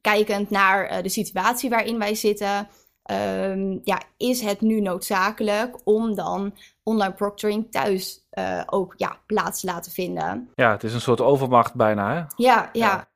kijkend 0.00 0.50
naar 0.50 0.90
uh, 0.90 1.02
de 1.02 1.08
situatie 1.08 1.70
waarin 1.70 1.98
wij 1.98 2.14
zitten, 2.14 2.68
um, 3.10 3.80
ja, 3.84 4.02
is 4.16 4.40
het 4.40 4.60
nu 4.60 4.80
noodzakelijk 4.80 5.80
om 5.84 6.14
dan 6.14 6.54
online 6.82 7.14
proctoring 7.14 7.70
thuis 7.70 8.26
uh, 8.38 8.62
ook 8.66 8.94
ja, 8.96 9.18
plaats 9.26 9.60
te 9.60 9.66
laten 9.66 9.92
vinden? 9.92 10.50
Ja, 10.54 10.70
het 10.70 10.84
is 10.84 10.94
een 10.94 11.00
soort 11.00 11.20
overmacht 11.20 11.74
bijna. 11.74 12.10
Hè? 12.10 12.16
Ja, 12.16 12.26
ja. 12.36 12.68
ja. 12.72 13.08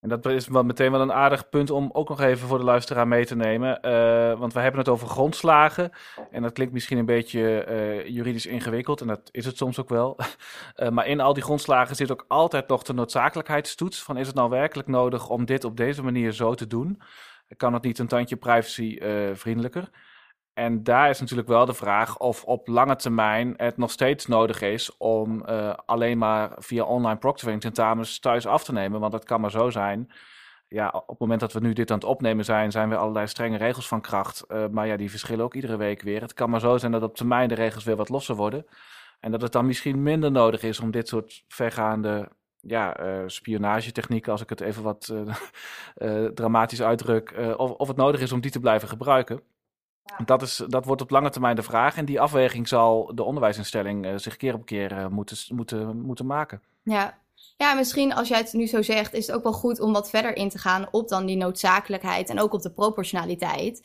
En 0.00 0.08
dat 0.08 0.26
is 0.26 0.48
meteen 0.48 0.90
wel 0.90 1.00
een 1.00 1.12
aardig 1.12 1.48
punt 1.48 1.70
om 1.70 1.90
ook 1.92 2.08
nog 2.08 2.20
even 2.20 2.48
voor 2.48 2.58
de 2.58 2.64
luisteraar 2.64 3.08
mee 3.08 3.26
te 3.26 3.36
nemen. 3.36 3.78
Uh, 3.82 4.38
want 4.38 4.52
we 4.52 4.60
hebben 4.60 4.80
het 4.80 4.88
over 4.88 5.08
grondslagen. 5.08 5.90
En 6.30 6.42
dat 6.42 6.52
klinkt 6.52 6.72
misschien 6.72 6.98
een 6.98 7.06
beetje 7.06 7.66
uh, 7.68 8.06
juridisch 8.06 8.46
ingewikkeld. 8.46 9.00
En 9.00 9.06
dat 9.06 9.28
is 9.30 9.44
het 9.44 9.56
soms 9.56 9.80
ook 9.80 9.88
wel. 9.88 10.18
uh, 10.76 10.88
maar 10.94 11.06
in 11.06 11.20
al 11.20 11.34
die 11.34 11.42
grondslagen 11.42 11.96
zit 11.96 12.10
ook 12.12 12.24
altijd 12.28 12.68
nog 12.68 12.82
de 12.82 12.92
noodzakelijkheidstoets. 12.92 14.02
Van 14.02 14.16
is 14.16 14.26
het 14.26 14.36
nou 14.36 14.50
werkelijk 14.50 14.88
nodig 14.88 15.28
om 15.28 15.44
dit 15.44 15.64
op 15.64 15.76
deze 15.76 16.02
manier 16.02 16.32
zo 16.32 16.54
te 16.54 16.66
doen? 16.66 17.02
Kan 17.56 17.72
het 17.74 17.82
niet 17.82 17.98
een 17.98 18.06
tandje 18.06 18.36
privacyvriendelijker? 18.36 19.90
En 20.60 20.82
daar 20.82 21.10
is 21.10 21.20
natuurlijk 21.20 21.48
wel 21.48 21.66
de 21.66 21.74
vraag 21.74 22.18
of 22.18 22.44
op 22.44 22.68
lange 22.68 22.96
termijn 22.96 23.54
het 23.56 23.76
nog 23.76 23.90
steeds 23.90 24.26
nodig 24.26 24.60
is 24.60 24.96
om 24.96 25.42
uh, 25.48 25.74
alleen 25.86 26.18
maar 26.18 26.52
via 26.58 26.84
online 26.84 27.18
proctoring 27.18 27.60
tentamens 27.60 28.18
thuis 28.18 28.46
af 28.46 28.64
te 28.64 28.72
nemen. 28.72 29.00
Want 29.00 29.12
het 29.12 29.24
kan 29.24 29.40
maar 29.40 29.50
zo 29.50 29.70
zijn. 29.70 30.10
Ja, 30.68 30.88
op 30.88 31.08
het 31.08 31.18
moment 31.18 31.40
dat 31.40 31.52
we 31.52 31.60
nu 31.60 31.72
dit 31.72 31.90
aan 31.90 31.98
het 31.98 32.06
opnemen 32.06 32.44
zijn, 32.44 32.70
zijn 32.70 32.88
weer 32.88 32.98
allerlei 32.98 33.26
strenge 33.26 33.56
regels 33.56 33.88
van 33.88 34.00
kracht. 34.00 34.44
Uh, 34.48 34.66
maar 34.70 34.86
ja, 34.86 34.96
die 34.96 35.10
verschillen 35.10 35.44
ook 35.44 35.54
iedere 35.54 35.76
week 35.76 36.02
weer. 36.02 36.20
Het 36.20 36.34
kan 36.34 36.50
maar 36.50 36.60
zo 36.60 36.78
zijn 36.78 36.92
dat 36.92 37.02
op 37.02 37.16
termijn 37.16 37.48
de 37.48 37.54
regels 37.54 37.84
weer 37.84 37.96
wat 37.96 38.08
losser 38.08 38.36
worden. 38.36 38.66
En 39.20 39.30
dat 39.30 39.42
het 39.42 39.52
dan 39.52 39.66
misschien 39.66 40.02
minder 40.02 40.30
nodig 40.30 40.62
is 40.62 40.80
om 40.80 40.90
dit 40.90 41.08
soort 41.08 41.44
vergaande 41.48 42.28
ja, 42.60 43.00
uh, 43.00 43.22
spionagetechnieken, 43.26 44.32
als 44.32 44.42
ik 44.42 44.48
het 44.48 44.60
even 44.60 44.82
wat 44.82 45.14
dramatisch 46.34 46.82
uitdruk, 46.82 47.34
of, 47.56 47.70
of 47.70 47.88
het 47.88 47.96
nodig 47.96 48.20
is 48.20 48.32
om 48.32 48.40
die 48.40 48.50
te 48.50 48.60
blijven 48.60 48.88
gebruiken. 48.88 49.42
Dat, 50.24 50.42
is, 50.42 50.62
dat 50.66 50.84
wordt 50.84 51.02
op 51.02 51.10
lange 51.10 51.30
termijn 51.30 51.56
de 51.56 51.62
vraag. 51.62 51.96
En 51.96 52.04
die 52.04 52.20
afweging 52.20 52.68
zal 52.68 53.12
de 53.14 53.22
onderwijsinstelling 53.22 54.06
uh, 54.06 54.12
zich 54.16 54.36
keer 54.36 54.54
op 54.54 54.66
keer 54.66 54.92
uh, 54.92 55.06
moeten, 55.06 55.36
moeten, 55.48 56.00
moeten 56.00 56.26
maken. 56.26 56.62
Ja. 56.82 57.18
ja, 57.56 57.74
misschien 57.74 58.14
als 58.14 58.28
jij 58.28 58.38
het 58.38 58.52
nu 58.52 58.66
zo 58.66 58.82
zegt, 58.82 59.14
is 59.14 59.26
het 59.26 59.36
ook 59.36 59.42
wel 59.42 59.52
goed 59.52 59.80
om 59.80 59.92
wat 59.92 60.10
verder 60.10 60.36
in 60.36 60.48
te 60.48 60.58
gaan 60.58 60.86
op 60.90 61.08
dan 61.08 61.26
die 61.26 61.36
noodzakelijkheid 61.36 62.28
en 62.28 62.40
ook 62.40 62.52
op 62.52 62.62
de 62.62 62.72
proportionaliteit. 62.72 63.80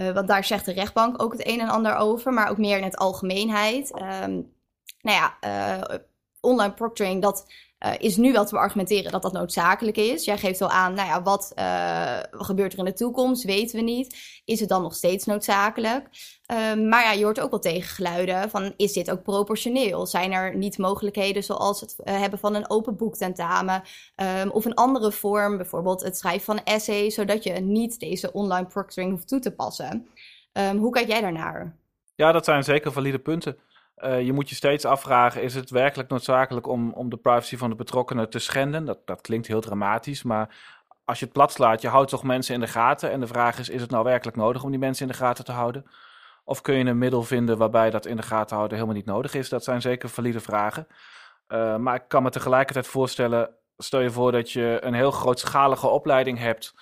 Uh, 0.00 0.10
want 0.10 0.28
daar 0.28 0.44
zegt 0.44 0.64
de 0.64 0.72
rechtbank 0.72 1.22
ook 1.22 1.32
het 1.32 1.46
een 1.46 1.60
en 1.60 1.68
ander 1.68 1.96
over, 1.96 2.32
maar 2.32 2.50
ook 2.50 2.58
meer 2.58 2.76
in 2.76 2.84
het 2.84 2.96
algemeenheid. 2.96 4.00
Um, 4.00 4.52
nou 5.00 5.16
ja, 5.16 5.36
online 6.44 6.74
proctoring, 6.74 7.22
dat 7.22 7.46
uh, 7.84 7.92
is 7.98 8.16
nu 8.16 8.32
wel 8.32 8.46
te 8.46 8.56
argumenteren 8.56 9.12
dat 9.12 9.22
dat 9.22 9.32
noodzakelijk 9.32 9.96
is. 9.96 10.24
Jij 10.24 10.38
geeft 10.38 10.58
wel 10.58 10.70
aan, 10.70 10.94
nou 10.94 11.08
ja, 11.08 11.22
wat 11.22 11.52
uh, 11.58 12.18
gebeurt 12.30 12.72
er 12.72 12.78
in 12.78 12.84
de 12.84 12.92
toekomst, 12.92 13.44
weten 13.44 13.76
we 13.76 13.82
niet. 13.82 14.16
Is 14.44 14.60
het 14.60 14.68
dan 14.68 14.82
nog 14.82 14.94
steeds 14.94 15.24
noodzakelijk? 15.24 16.08
Uh, 16.52 16.88
maar 16.88 17.04
ja, 17.04 17.12
je 17.12 17.24
hoort 17.24 17.40
ook 17.40 17.50
wel 17.50 17.58
tegengeluiden 17.58 18.50
van, 18.50 18.74
is 18.76 18.92
dit 18.92 19.10
ook 19.10 19.22
proportioneel? 19.22 20.06
Zijn 20.06 20.32
er 20.32 20.56
niet 20.56 20.78
mogelijkheden 20.78 21.44
zoals 21.44 21.80
het 21.80 21.96
uh, 22.04 22.20
hebben 22.20 22.38
van 22.38 22.54
een 22.54 22.70
open 22.70 22.96
boektentamen 22.96 23.82
um, 24.42 24.50
of 24.50 24.64
een 24.64 24.74
andere 24.74 25.12
vorm, 25.12 25.56
bijvoorbeeld 25.56 26.02
het 26.02 26.18
schrijven 26.18 26.44
van 26.44 26.56
een 26.56 26.64
essay, 26.64 27.10
zodat 27.10 27.44
je 27.44 27.52
niet 27.52 28.00
deze 28.00 28.32
online 28.32 28.66
proctoring 28.66 29.12
hoeft 29.12 29.28
toe 29.28 29.40
te 29.40 29.54
passen? 29.54 30.08
Um, 30.52 30.76
hoe 30.76 30.92
kijk 30.92 31.08
jij 31.08 31.20
daarnaar? 31.20 31.76
Ja, 32.14 32.32
dat 32.32 32.44
zijn 32.44 32.64
zeker 32.64 32.92
valide 32.92 33.18
punten. 33.18 33.56
Uh, 33.96 34.22
je 34.22 34.32
moet 34.32 34.48
je 34.48 34.54
steeds 34.54 34.84
afvragen: 34.84 35.42
is 35.42 35.54
het 35.54 35.70
werkelijk 35.70 36.08
noodzakelijk 36.08 36.66
om, 36.66 36.92
om 36.92 37.10
de 37.10 37.16
privacy 37.16 37.56
van 37.56 37.70
de 37.70 37.76
betrokkenen 37.76 38.30
te 38.30 38.38
schenden? 38.38 38.84
Dat, 38.84 39.06
dat 39.06 39.20
klinkt 39.20 39.46
heel 39.46 39.60
dramatisch, 39.60 40.22
maar 40.22 40.56
als 41.04 41.18
je 41.18 41.24
het 41.24 41.34
plat 41.34 41.52
slaat, 41.52 41.80
je 41.80 41.88
houdt 41.88 42.10
toch 42.10 42.22
mensen 42.22 42.54
in 42.54 42.60
de 42.60 42.66
gaten. 42.66 43.10
En 43.10 43.20
de 43.20 43.26
vraag 43.26 43.58
is, 43.58 43.68
is 43.68 43.80
het 43.80 43.90
nou 43.90 44.04
werkelijk 44.04 44.36
nodig 44.36 44.62
om 44.62 44.70
die 44.70 44.78
mensen 44.78 45.06
in 45.06 45.12
de 45.12 45.18
gaten 45.18 45.44
te 45.44 45.52
houden? 45.52 45.86
Of 46.44 46.60
kun 46.60 46.74
je 46.74 46.84
een 46.84 46.98
middel 46.98 47.22
vinden 47.22 47.58
waarbij 47.58 47.90
dat 47.90 48.06
in 48.06 48.16
de 48.16 48.22
gaten 48.22 48.56
houden 48.56 48.76
helemaal 48.76 48.98
niet 48.98 49.06
nodig 49.06 49.34
is? 49.34 49.48
Dat 49.48 49.64
zijn 49.64 49.80
zeker 49.80 50.08
valide 50.08 50.40
vragen. 50.40 50.86
Uh, 51.48 51.76
maar 51.76 51.94
ik 51.94 52.04
kan 52.08 52.22
me 52.22 52.30
tegelijkertijd 52.30 52.86
voorstellen, 52.86 53.54
stel 53.76 54.00
je 54.00 54.10
voor 54.10 54.32
dat 54.32 54.50
je 54.50 54.78
een 54.80 54.94
heel 54.94 55.10
grootschalige 55.10 55.86
opleiding 55.86 56.38
hebt 56.38 56.74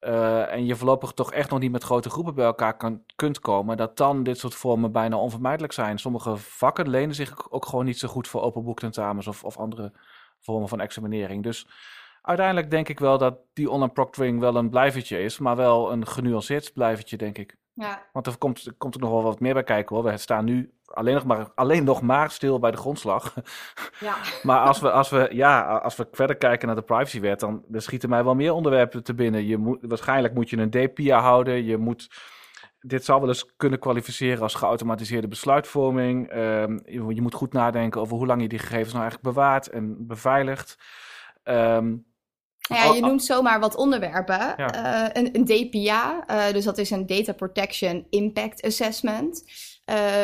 uh, 0.00 0.52
en 0.52 0.66
je 0.66 0.76
voorlopig 0.76 1.12
toch 1.12 1.32
echt 1.32 1.50
nog 1.50 1.58
niet 1.58 1.70
met 1.70 1.84
grote 1.84 2.10
groepen 2.10 2.34
bij 2.34 2.44
elkaar 2.44 3.00
kunt 3.16 3.38
komen, 3.38 3.76
dat 3.76 3.96
dan 3.96 4.22
dit 4.22 4.38
soort 4.38 4.54
vormen 4.54 4.92
bijna 4.92 5.16
onvermijdelijk 5.16 5.72
zijn. 5.72 5.98
Sommige 5.98 6.36
vakken 6.36 6.88
lenen 6.88 7.14
zich 7.14 7.50
ook 7.50 7.66
gewoon 7.66 7.84
niet 7.84 7.98
zo 7.98 8.08
goed 8.08 8.28
voor 8.28 8.42
open 8.42 8.64
boektentamens 8.64 9.26
of, 9.26 9.44
of 9.44 9.56
andere 9.56 9.92
vormen 10.40 10.68
van 10.68 10.80
examinering. 10.80 11.42
Dus 11.42 11.68
uiteindelijk 12.22 12.70
denk 12.70 12.88
ik 12.88 12.98
wel 12.98 13.18
dat 13.18 13.38
die 13.52 13.70
online 13.70 13.92
proctoring 13.92 14.40
wel 14.40 14.56
een 14.56 14.70
blijvertje 14.70 15.18
is, 15.22 15.38
maar 15.38 15.56
wel 15.56 15.92
een 15.92 16.06
genuanceerd 16.06 16.72
blijvertje, 16.72 17.16
denk 17.16 17.38
ik. 17.38 17.56
Ja. 17.76 18.02
Want 18.12 18.26
er 18.26 18.38
komt, 18.38 18.66
er 18.66 18.72
komt 18.72 18.94
er 18.94 19.00
nog 19.00 19.10
wel 19.10 19.22
wat 19.22 19.40
meer 19.40 19.54
bij 19.54 19.62
kijken 19.62 19.96
hoor. 19.96 20.04
We 20.04 20.16
staan 20.16 20.44
nu 20.44 20.72
alleen 20.84 21.14
nog 21.14 21.24
maar, 21.24 21.50
alleen 21.54 21.84
nog 21.84 22.02
maar 22.02 22.30
stil 22.30 22.58
bij 22.58 22.70
de 22.70 22.76
grondslag. 22.76 23.34
Ja. 24.00 24.14
maar 24.42 24.60
als 24.60 24.80
we, 24.80 24.90
als, 24.90 25.10
we, 25.10 25.28
ja, 25.32 25.78
als 25.78 25.96
we 25.96 26.08
verder 26.12 26.36
kijken 26.36 26.66
naar 26.66 26.76
de 26.76 26.82
privacywet, 26.82 27.40
dan, 27.40 27.64
dan 27.66 27.80
schieten 27.80 28.08
mij 28.08 28.24
wel 28.24 28.34
meer 28.34 28.52
onderwerpen 28.52 29.02
te 29.02 29.14
binnen. 29.14 29.46
Je 29.46 29.56
moet, 29.56 29.78
waarschijnlijk 29.80 30.34
moet 30.34 30.50
je 30.50 30.56
een 30.56 30.70
DPIA 30.70 31.20
houden. 31.20 31.64
Je 31.64 31.76
moet, 31.76 32.10
dit 32.80 33.04
zou 33.04 33.20
wel 33.20 33.28
eens 33.28 33.56
kunnen 33.56 33.78
kwalificeren 33.78 34.42
als 34.42 34.54
geautomatiseerde 34.54 35.28
besluitvorming. 35.28 36.30
Je, 36.32 37.04
je, 37.08 37.22
moet 37.22 37.34
goed 37.34 37.52
nadenken 37.52 38.00
over 38.00 38.16
hoe 38.16 38.26
lang 38.26 38.42
je 38.42 38.48
die 38.48 38.58
gegevens 38.58 38.92
nou 38.92 39.02
eigenlijk 39.02 39.34
bewaart 39.34 39.68
en 39.68 40.06
beveiligt. 40.06 40.78
Um, 41.44 42.06
ja, 42.68 42.92
je 42.94 43.00
noemt 43.00 43.24
zomaar 43.24 43.60
wat 43.60 43.76
onderwerpen. 43.76 44.54
Uh, 44.56 45.04
een, 45.12 45.28
een, 45.32 45.44
DPA, 45.44 46.24
uh, 46.30 46.52
dus 46.52 46.64
dat 46.64 46.78
is 46.78 46.90
een 46.90 47.06
Data 47.06 47.32
Protection 47.32 48.06
Impact 48.10 48.62
Assessment. 48.62 49.44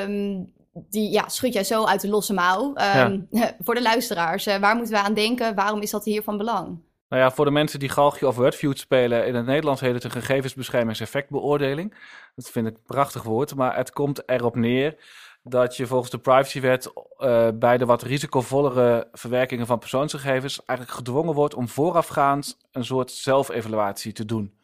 Um, 0.06 0.52
die 0.72 1.10
ja, 1.10 1.28
schud 1.28 1.52
jij 1.52 1.64
zo 1.64 1.84
uit 1.84 2.00
de 2.00 2.08
losse 2.08 2.32
mouw. 2.32 2.74
Um, 2.96 3.26
ja. 3.30 3.56
voor 3.64 3.74
de 3.74 3.82
luisteraars, 3.82 4.46
uh, 4.46 4.56
waar 4.56 4.76
moeten 4.76 4.94
we 4.94 5.00
aan 5.00 5.14
denken? 5.14 5.54
Waarom 5.54 5.80
is 5.80 5.90
dat 5.90 6.04
hier 6.04 6.22
van 6.22 6.36
belang? 6.36 6.80
Nou 7.08 7.24
ja, 7.24 7.30
voor 7.30 7.44
de 7.44 7.50
mensen 7.50 7.78
die 7.78 7.88
Galgje 7.88 8.26
of 8.26 8.36
Wordfeud 8.36 8.78
spelen, 8.78 9.26
in 9.26 9.34
het 9.34 9.46
Nederlands 9.46 9.80
heet 9.80 9.94
het 9.94 10.04
een 10.04 10.10
gegevensbeschermingseffectbeoordeling. 10.10 11.94
Dat 12.34 12.50
vind 12.50 12.66
ik 12.66 12.74
een 12.74 12.82
prachtig 12.86 13.22
woord, 13.22 13.54
maar 13.54 13.76
het 13.76 13.92
komt 13.92 14.28
erop 14.28 14.56
neer 14.56 14.96
dat 15.42 15.76
je 15.76 15.86
volgens 15.86 16.10
de 16.10 16.18
privacywet 16.18 16.92
uh, 17.18 17.48
bij 17.54 17.78
de 17.78 17.86
wat 17.86 18.02
risicovollere 18.02 19.08
verwerkingen 19.12 19.66
van 19.66 19.78
persoonsgegevens 19.78 20.64
eigenlijk 20.64 20.98
gedwongen 20.98 21.34
wordt 21.34 21.54
om 21.54 21.68
voorafgaand 21.68 22.58
een 22.72 22.84
soort 22.84 23.10
zelfevaluatie 23.10 24.12
te 24.12 24.24
doen. 24.24 24.60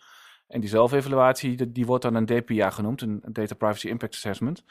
En 0.49 0.61
die 0.61 0.69
zelfevaluatie, 0.69 1.73
die, 1.73 1.87
wordt 1.87 2.03
dan 2.03 2.15
een 2.15 2.27
DPA 2.27 2.71
genoemd, 2.71 3.01
een 3.03 3.23
Data 3.27 3.55
Privacy 3.55 3.89
Impact 3.89 4.15
Assessment. 4.15 4.65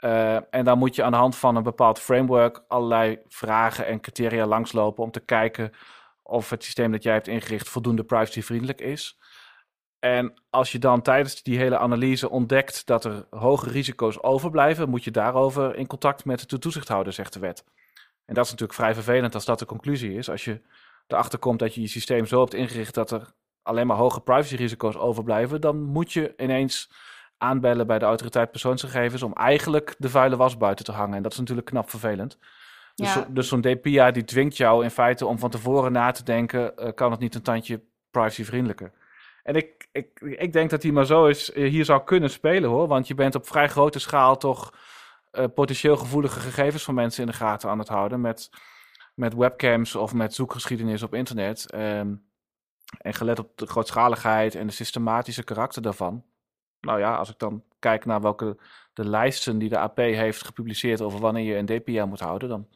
Uh, 0.00 0.54
en 0.54 0.64
dan 0.64 0.78
moet 0.78 0.94
je 0.94 1.02
aan 1.02 1.12
de 1.12 1.18
hand 1.18 1.36
van 1.36 1.56
een 1.56 1.62
bepaald 1.62 1.98
framework 1.98 2.64
allerlei 2.68 3.18
vragen 3.28 3.86
en 3.86 4.00
criteria 4.00 4.46
langslopen 4.46 5.04
om 5.04 5.10
te 5.10 5.20
kijken 5.20 5.72
of 6.22 6.50
het 6.50 6.64
systeem 6.64 6.92
dat 6.92 7.02
jij 7.02 7.12
hebt 7.12 7.28
ingericht 7.28 7.68
voldoende 7.68 8.04
privacyvriendelijk 8.04 8.80
is. 8.80 9.18
En 10.04 10.34
als 10.50 10.72
je 10.72 10.78
dan 10.78 11.02
tijdens 11.02 11.42
die 11.42 11.58
hele 11.58 11.78
analyse 11.78 12.30
ontdekt 12.30 12.86
dat 12.86 13.04
er 13.04 13.26
hoge 13.30 13.70
risico's 13.70 14.22
overblijven, 14.22 14.88
moet 14.88 15.04
je 15.04 15.10
daarover 15.10 15.76
in 15.76 15.86
contact 15.86 16.24
met 16.24 16.50
de 16.50 16.58
toezichthouder, 16.58 17.12
zegt 17.12 17.32
de 17.32 17.38
wet. 17.38 17.64
En 18.24 18.34
dat 18.34 18.44
is 18.44 18.50
natuurlijk 18.50 18.78
vrij 18.78 18.94
vervelend 18.94 19.34
als 19.34 19.44
dat 19.44 19.58
de 19.58 19.66
conclusie 19.66 20.14
is. 20.14 20.30
Als 20.30 20.44
je 20.44 20.60
erachter 21.06 21.38
komt 21.38 21.58
dat 21.58 21.74
je 21.74 21.80
je 21.80 21.86
systeem 21.86 22.26
zo 22.26 22.40
hebt 22.40 22.54
ingericht 22.54 22.94
dat 22.94 23.10
er 23.10 23.32
alleen 23.62 23.86
maar 23.86 23.96
hoge 23.96 24.20
privacyrisico's 24.20 24.96
overblijven, 24.96 25.60
dan 25.60 25.82
moet 25.82 26.12
je 26.12 26.34
ineens 26.36 26.90
aanbellen 27.38 27.86
bij 27.86 27.98
de 27.98 28.04
autoriteit 28.04 28.50
persoonsgegevens 28.50 29.22
om 29.22 29.32
eigenlijk 29.32 29.94
de 29.98 30.08
vuile 30.08 30.36
was 30.36 30.56
buiten 30.56 30.84
te 30.84 30.92
hangen. 30.92 31.16
En 31.16 31.22
dat 31.22 31.32
is 31.32 31.38
natuurlijk 31.38 31.66
knap 31.66 31.90
vervelend. 31.90 32.38
Dus, 32.94 33.14
ja. 33.14 33.26
dus 33.30 33.48
zo'n 33.48 33.60
DPA 33.60 34.10
die 34.10 34.24
dwingt 34.24 34.56
jou 34.56 34.84
in 34.84 34.90
feite 34.90 35.26
om 35.26 35.38
van 35.38 35.50
tevoren 35.50 35.92
na 35.92 36.10
te 36.10 36.24
denken, 36.24 36.72
uh, 36.76 36.88
kan 36.94 37.10
het 37.10 37.20
niet 37.20 37.34
een 37.34 37.42
tandje 37.42 37.80
privacyvriendelijker? 38.10 38.92
En 39.44 39.54
ik, 39.54 39.88
ik, 39.92 40.20
ik 40.20 40.52
denk 40.52 40.70
dat 40.70 40.82
hij 40.82 40.92
maar 40.92 41.06
zo 41.06 41.26
is, 41.26 41.52
eh, 41.52 41.70
hier 41.70 41.84
zou 41.84 42.04
kunnen 42.04 42.30
spelen 42.30 42.70
hoor. 42.70 42.86
Want 42.86 43.08
je 43.08 43.14
bent 43.14 43.34
op 43.34 43.46
vrij 43.46 43.68
grote 43.68 43.98
schaal 43.98 44.36
toch 44.36 44.72
uh, 45.32 45.44
potentieel 45.54 45.96
gevoelige 45.96 46.40
gegevens 46.40 46.82
van 46.82 46.94
mensen 46.94 47.20
in 47.20 47.30
de 47.30 47.36
gaten 47.36 47.70
aan 47.70 47.78
het 47.78 47.88
houden. 47.88 48.20
Met, 48.20 48.50
met 49.14 49.34
webcams 49.34 49.94
of 49.94 50.14
met 50.14 50.34
zoekgeschiedenis 50.34 51.02
op 51.02 51.14
internet. 51.14 51.74
Um, 51.74 52.24
en 52.98 53.14
gelet 53.14 53.38
op 53.38 53.58
de 53.58 53.66
grootschaligheid 53.66 54.54
en 54.54 54.66
de 54.66 54.72
systematische 54.72 55.42
karakter 55.42 55.82
daarvan. 55.82 56.24
Nou 56.80 56.98
ja, 56.98 57.16
als 57.16 57.30
ik 57.30 57.38
dan 57.38 57.62
kijk 57.78 58.04
naar 58.04 58.20
welke 58.20 58.56
de 58.92 59.08
lijsten 59.08 59.58
die 59.58 59.68
de 59.68 59.78
AP 59.78 59.96
heeft 59.96 60.44
gepubliceerd 60.44 61.00
over 61.00 61.20
wanneer 61.20 61.44
je 61.44 61.56
een 61.56 61.66
DPA 61.66 62.06
moet 62.06 62.20
houden, 62.20 62.48
dan 62.48 62.68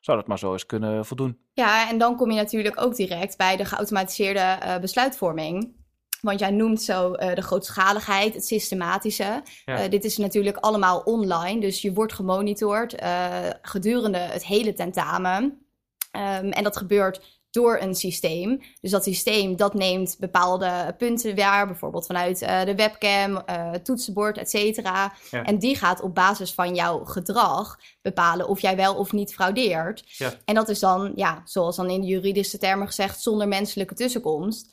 zou 0.00 0.18
dat 0.18 0.26
maar 0.26 0.38
zo 0.38 0.52
eens 0.52 0.66
kunnen 0.66 1.06
voldoen. 1.06 1.38
Ja, 1.52 1.88
en 1.88 1.98
dan 1.98 2.16
kom 2.16 2.30
je 2.30 2.36
natuurlijk 2.36 2.80
ook 2.80 2.94
direct 2.94 3.36
bij 3.36 3.56
de 3.56 3.64
geautomatiseerde 3.64 4.58
uh, 4.62 4.78
besluitvorming. 4.78 5.84
Want 6.20 6.40
jij 6.40 6.50
noemt 6.50 6.82
zo 6.82 7.12
uh, 7.12 7.34
de 7.34 7.42
grootschaligheid, 7.42 8.34
het 8.34 8.46
systematische. 8.46 9.42
Ja. 9.64 9.82
Uh, 9.82 9.90
dit 9.90 10.04
is 10.04 10.16
natuurlijk 10.16 10.56
allemaal 10.56 10.98
online, 10.98 11.60
dus 11.60 11.82
je 11.82 11.92
wordt 11.92 12.12
gemonitord 12.12 13.02
uh, 13.02 13.28
gedurende 13.62 14.18
het 14.18 14.44
hele 14.44 14.72
tentamen. 14.72 15.42
Um, 15.42 16.50
en 16.50 16.62
dat 16.62 16.76
gebeurt 16.76 17.34
door 17.50 17.78
een 17.80 17.94
systeem. 17.94 18.60
Dus 18.80 18.90
dat 18.90 19.04
systeem 19.04 19.56
dat 19.56 19.74
neemt 19.74 20.16
bepaalde 20.18 20.94
punten 20.98 21.36
waar, 21.36 21.66
bijvoorbeeld 21.66 22.06
vanuit 22.06 22.38
de 22.38 22.74
webcam, 22.74 23.44
toetsenbord, 23.82 24.38
et 24.38 24.50
cetera. 24.50 25.12
Ja. 25.30 25.42
En 25.42 25.58
die 25.58 25.76
gaat 25.76 26.00
op 26.00 26.14
basis 26.14 26.54
van 26.54 26.74
jouw 26.74 27.04
gedrag 27.04 27.78
bepalen 28.02 28.48
of 28.48 28.60
jij 28.60 28.76
wel 28.76 28.94
of 28.94 29.12
niet 29.12 29.34
fraudeert. 29.34 30.04
Ja. 30.06 30.32
En 30.44 30.54
dat 30.54 30.68
is 30.68 30.78
dan, 30.78 31.12
ja, 31.14 31.42
zoals 31.44 31.76
dan 31.76 31.90
in 31.90 32.00
de 32.00 32.06
juridische 32.06 32.58
termen 32.58 32.86
gezegd, 32.86 33.20
zonder 33.22 33.48
menselijke 33.48 33.94
tussenkomst. 33.94 34.68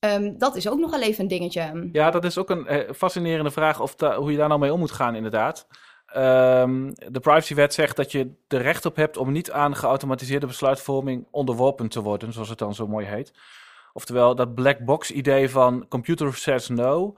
Um, 0.00 0.38
dat 0.38 0.56
is 0.56 0.68
ook 0.68 0.78
nog 0.78 1.00
even 1.00 1.22
een 1.22 1.28
dingetje. 1.28 1.88
Ja, 1.92 2.10
dat 2.10 2.24
is 2.24 2.38
ook 2.38 2.50
een 2.50 2.66
eh, 2.66 2.92
fascinerende 2.94 3.50
vraag 3.50 3.80
of 3.80 3.94
hoe 4.00 4.30
je 4.30 4.36
daar 4.36 4.48
nou 4.48 4.60
mee 4.60 4.72
om 4.72 4.78
moet 4.78 4.92
gaan, 4.92 5.14
inderdaad. 5.14 5.66
Um, 6.16 6.94
de 6.94 7.20
privacywet 7.20 7.74
zegt 7.74 7.96
dat 7.96 8.12
je 8.12 8.30
er 8.48 8.62
recht 8.62 8.86
op 8.86 8.96
hebt 8.96 9.16
om 9.16 9.32
niet 9.32 9.50
aan 9.50 9.76
geautomatiseerde 9.76 10.46
besluitvorming 10.46 11.26
onderworpen 11.30 11.88
te 11.88 12.02
worden, 12.02 12.32
zoals 12.32 12.48
het 12.48 12.58
dan 12.58 12.74
zo 12.74 12.86
mooi 12.86 13.06
heet. 13.06 13.32
Oftewel, 13.92 14.34
dat 14.34 14.54
black 14.54 14.78
box 14.78 15.10
idee 15.10 15.50
van 15.50 15.86
computer 15.88 16.34
says 16.34 16.68
no. 16.68 17.14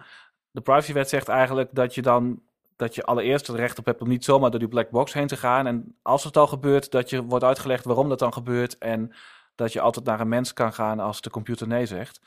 De 0.50 0.60
privacywet 0.60 1.08
zegt 1.08 1.28
eigenlijk 1.28 1.68
dat 1.72 1.94
je 1.94 2.02
dan 2.02 2.40
dat 2.76 2.94
je 2.94 3.04
allereerst 3.04 3.46
het 3.46 3.56
recht 3.56 3.78
op 3.78 3.84
hebt 3.84 4.00
om 4.00 4.08
niet 4.08 4.24
zomaar 4.24 4.50
door 4.50 4.58
die 4.58 4.68
black 4.68 4.90
box 4.90 5.12
heen 5.12 5.26
te 5.26 5.36
gaan. 5.36 5.66
En 5.66 5.96
als 6.02 6.24
het 6.24 6.36
al 6.36 6.46
gebeurt, 6.46 6.90
dat 6.90 7.10
je 7.10 7.24
wordt 7.24 7.44
uitgelegd 7.44 7.84
waarom 7.84 8.08
dat 8.08 8.18
dan 8.18 8.32
gebeurt. 8.32 8.78
En 8.78 9.12
dat 9.54 9.72
je 9.72 9.80
altijd 9.80 10.04
naar 10.04 10.20
een 10.20 10.28
mens 10.28 10.52
kan 10.52 10.72
gaan 10.72 11.00
als 11.00 11.20
de 11.20 11.30
computer 11.30 11.66
nee 11.66 11.86
zegt. 11.86 12.20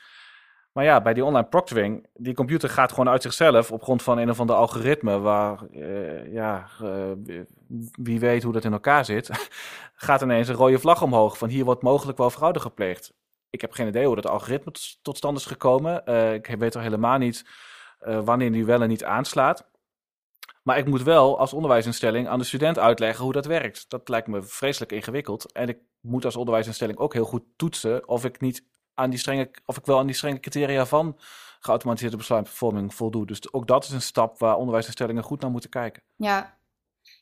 Maar 0.74 0.84
ja, 0.84 1.00
bij 1.00 1.14
die 1.14 1.24
online 1.24 1.46
proctoring, 1.46 2.06
die 2.14 2.34
computer 2.34 2.68
gaat 2.68 2.90
gewoon 2.90 3.08
uit 3.08 3.22
zichzelf 3.22 3.72
op 3.72 3.82
grond 3.82 4.02
van 4.02 4.18
een 4.18 4.30
of 4.30 4.40
ander 4.40 4.56
algoritme 4.56 5.18
waar, 5.18 5.66
uh, 5.70 6.32
ja, 6.32 6.68
uh, 6.82 6.90
wie 7.92 8.20
weet 8.20 8.42
hoe 8.42 8.52
dat 8.52 8.64
in 8.64 8.72
elkaar 8.72 9.04
zit, 9.04 9.30
gaat 10.06 10.22
ineens 10.22 10.48
een 10.48 10.54
rode 10.54 10.78
vlag 10.78 11.02
omhoog 11.02 11.38
van 11.38 11.48
hier 11.48 11.64
wordt 11.64 11.82
mogelijk 11.82 12.18
wel 12.18 12.30
fraude 12.30 12.60
gepleegd. 12.60 13.12
Ik 13.50 13.60
heb 13.60 13.72
geen 13.72 13.88
idee 13.88 14.06
hoe 14.06 14.14
dat 14.14 14.26
algoritme 14.26 14.72
tot 15.02 15.16
stand 15.16 15.38
is 15.38 15.46
gekomen. 15.46 16.02
Uh, 16.04 16.34
ik 16.34 16.46
weet 16.46 16.74
er 16.74 16.80
helemaal 16.80 17.18
niet 17.18 17.44
wanneer 18.24 18.52
die 18.52 18.64
wel 18.64 18.82
en 18.82 18.88
niet 18.88 19.04
aanslaat. 19.04 19.70
Maar 20.62 20.78
ik 20.78 20.86
moet 20.86 21.02
wel 21.02 21.38
als 21.38 21.52
onderwijsinstelling 21.52 22.28
aan 22.28 22.38
de 22.38 22.44
student 22.44 22.78
uitleggen 22.78 23.24
hoe 23.24 23.32
dat 23.32 23.46
werkt. 23.46 23.90
Dat 23.90 24.08
lijkt 24.08 24.26
me 24.26 24.42
vreselijk 24.42 24.92
ingewikkeld. 24.92 25.52
En 25.52 25.68
ik 25.68 25.78
moet 26.00 26.24
als 26.24 26.36
onderwijsinstelling 26.36 26.98
ook 26.98 27.12
heel 27.12 27.24
goed 27.24 27.42
toetsen 27.56 28.08
of 28.08 28.24
ik 28.24 28.40
niet 28.40 28.64
aan 28.94 29.10
die 29.10 29.18
strenge, 29.18 29.50
of 29.64 29.76
ik 29.76 29.86
wel 29.86 29.98
aan 29.98 30.06
die 30.06 30.14
strenge 30.14 30.40
criteria 30.40 30.86
van 30.86 31.18
geautomatiseerde 31.60 32.16
besluitvorming 32.16 32.94
voldoe. 32.94 33.26
Dus 33.26 33.52
ook 33.52 33.66
dat 33.66 33.84
is 33.84 33.90
een 33.90 34.02
stap 34.02 34.38
waar 34.38 34.56
onderwijsinstellingen 34.56 35.22
goed 35.22 35.40
naar 35.40 35.50
moeten 35.50 35.70
kijken. 35.70 36.02
Ja. 36.16 36.58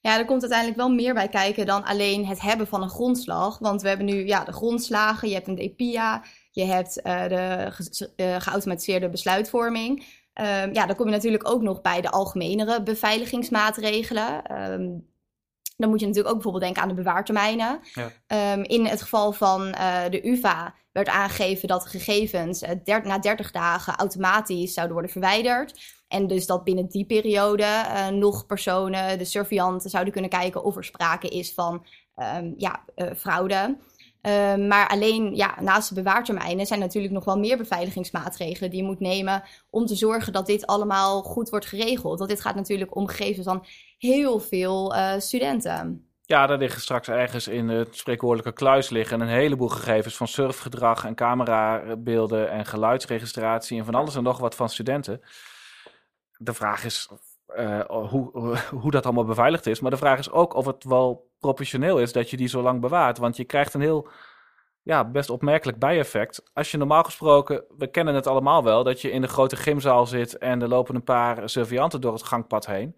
Ja, 0.00 0.18
er 0.18 0.24
komt 0.24 0.40
uiteindelijk 0.40 0.78
wel 0.78 0.90
meer 0.90 1.14
bij 1.14 1.28
kijken 1.28 1.66
dan 1.66 1.84
alleen 1.84 2.26
het 2.26 2.40
hebben 2.40 2.66
van 2.66 2.82
een 2.82 2.90
grondslag. 2.90 3.58
Want 3.58 3.82
we 3.82 3.88
hebben 3.88 4.06
nu 4.06 4.26
ja, 4.26 4.44
de 4.44 4.52
grondslagen, 4.52 5.28
je 5.28 5.34
hebt 5.34 5.48
een 5.48 5.56
DPIA, 5.56 6.24
je 6.50 6.64
hebt 6.64 7.00
uh, 7.02 7.28
de 7.28 7.68
ge 7.70 8.12
uh, 8.16 8.36
geautomatiseerde 8.40 9.08
besluitvorming. 9.08 9.98
Um, 10.40 10.74
ja, 10.74 10.86
dan 10.86 10.96
kom 10.96 11.06
je 11.06 11.12
natuurlijk 11.12 11.48
ook 11.48 11.62
nog 11.62 11.80
bij 11.80 12.00
de 12.00 12.10
algemenere 12.10 12.82
beveiligingsmaatregelen. 12.82 14.62
Um, 14.72 15.11
dan 15.76 15.88
moet 15.90 16.00
je 16.00 16.06
natuurlijk 16.06 16.34
ook 16.34 16.42
bijvoorbeeld 16.42 16.64
denken 16.64 16.82
aan 16.82 16.88
de 16.88 17.02
bewaartermijnen. 17.02 17.80
Ja. 18.26 18.52
Um, 18.52 18.62
in 18.64 18.86
het 18.86 19.02
geval 19.02 19.32
van 19.32 19.66
uh, 19.66 20.02
de 20.10 20.28
UvA 20.28 20.74
werd 20.92 21.08
aangegeven 21.08 21.68
dat 21.68 21.82
de 21.82 21.88
gegevens 21.88 22.62
uh, 22.62 22.70
der 22.84 23.06
na 23.06 23.18
30 23.18 23.50
dagen 23.50 23.96
automatisch 23.96 24.74
zouden 24.74 24.94
worden 24.94 25.12
verwijderd. 25.12 25.80
En 26.08 26.26
dus 26.26 26.46
dat 26.46 26.64
binnen 26.64 26.88
die 26.88 27.06
periode 27.06 27.62
uh, 27.62 28.08
nog 28.08 28.46
personen, 28.46 29.18
de 29.18 29.24
surveillanten, 29.24 29.90
zouden 29.90 30.12
kunnen 30.12 30.30
kijken 30.30 30.64
of 30.64 30.76
er 30.76 30.84
sprake 30.84 31.28
is 31.28 31.54
van 31.54 31.86
um, 32.36 32.54
ja, 32.56 32.84
fraude. 33.16 33.76
Ehm, 34.22 34.66
maar 34.66 34.88
alleen 34.88 35.34
ja, 35.34 35.60
naast 35.60 35.88
de 35.88 35.94
bewaartermijnen 35.94 36.66
zijn 36.66 36.80
natuurlijk 36.80 37.14
nog 37.14 37.24
wel 37.24 37.38
meer 37.38 37.56
beveiligingsmaatregelen 37.56 38.70
die 38.70 38.80
je 38.80 38.86
moet 38.86 39.00
nemen 39.00 39.42
om 39.70 39.86
te 39.86 39.94
zorgen 39.94 40.32
dat 40.32 40.46
dit 40.46 40.66
allemaal 40.66 41.22
goed 41.22 41.48
wordt 41.50 41.66
geregeld. 41.66 42.18
Want 42.18 42.30
dit 42.30 42.40
gaat 42.40 42.54
natuurlijk 42.54 42.96
om 42.96 43.08
gegevens 43.08 43.46
van 43.46 43.66
heel 43.98 44.40
veel 44.40 44.94
uh, 44.94 45.12
studenten. 45.18 46.06
Ja, 46.22 46.46
daar 46.46 46.58
liggen 46.58 46.80
straks 46.80 47.08
ergens 47.08 47.48
in 47.48 47.68
het 47.68 47.96
spreekwoordelijke 47.96 48.52
kluis 48.52 48.90
liggen 48.90 49.20
een 49.20 49.28
heleboel 49.28 49.68
gegevens 49.68 50.16
van 50.16 50.28
surfgedrag 50.28 51.04
en 51.04 51.14
camerabeelden 51.14 52.50
en 52.50 52.66
geluidsregistratie 52.66 53.78
en 53.78 53.84
van 53.84 53.94
alles 53.94 54.14
en 54.14 54.22
nog 54.22 54.38
wat 54.38 54.54
van 54.54 54.68
studenten. 54.68 55.20
De 56.36 56.54
vraag 56.54 56.84
is 56.84 57.08
hoe, 57.86 58.56
hoe 58.80 58.90
dat 58.90 59.04
allemaal 59.04 59.24
beveiligd 59.24 59.66
is, 59.66 59.80
maar 59.80 59.90
de 59.90 59.96
vraag 59.96 60.18
is 60.18 60.30
ook 60.30 60.54
of 60.54 60.66
het 60.66 60.84
wel 60.84 61.30
proportioneel 61.38 61.98
is 61.98 62.12
dat 62.12 62.30
je 62.30 62.36
die 62.36 62.48
zo 62.48 62.62
lang 62.62 62.80
bewaart. 62.80 63.18
Want 63.18 63.36
je 63.36 63.44
krijgt 63.44 63.74
een 63.74 63.80
heel, 63.80 64.08
ja, 64.82 65.04
best 65.04 65.30
opmerkelijk 65.30 65.78
bijeffect. 65.78 66.42
Als 66.52 66.70
je 66.70 66.78
normaal 66.78 67.02
gesproken, 67.02 67.64
we 67.78 67.86
kennen 67.86 68.14
het 68.14 68.26
allemaal 68.26 68.64
wel, 68.64 68.84
dat 68.84 69.00
je 69.00 69.10
in 69.10 69.20
de 69.20 69.28
grote 69.28 69.56
gymzaal 69.56 70.06
zit 70.06 70.38
en 70.38 70.62
er 70.62 70.68
lopen 70.68 70.94
een 70.94 71.04
paar 71.04 71.48
surveillanten 71.48 72.00
door 72.00 72.12
het 72.12 72.22
gangpad 72.22 72.66
heen. 72.66 72.96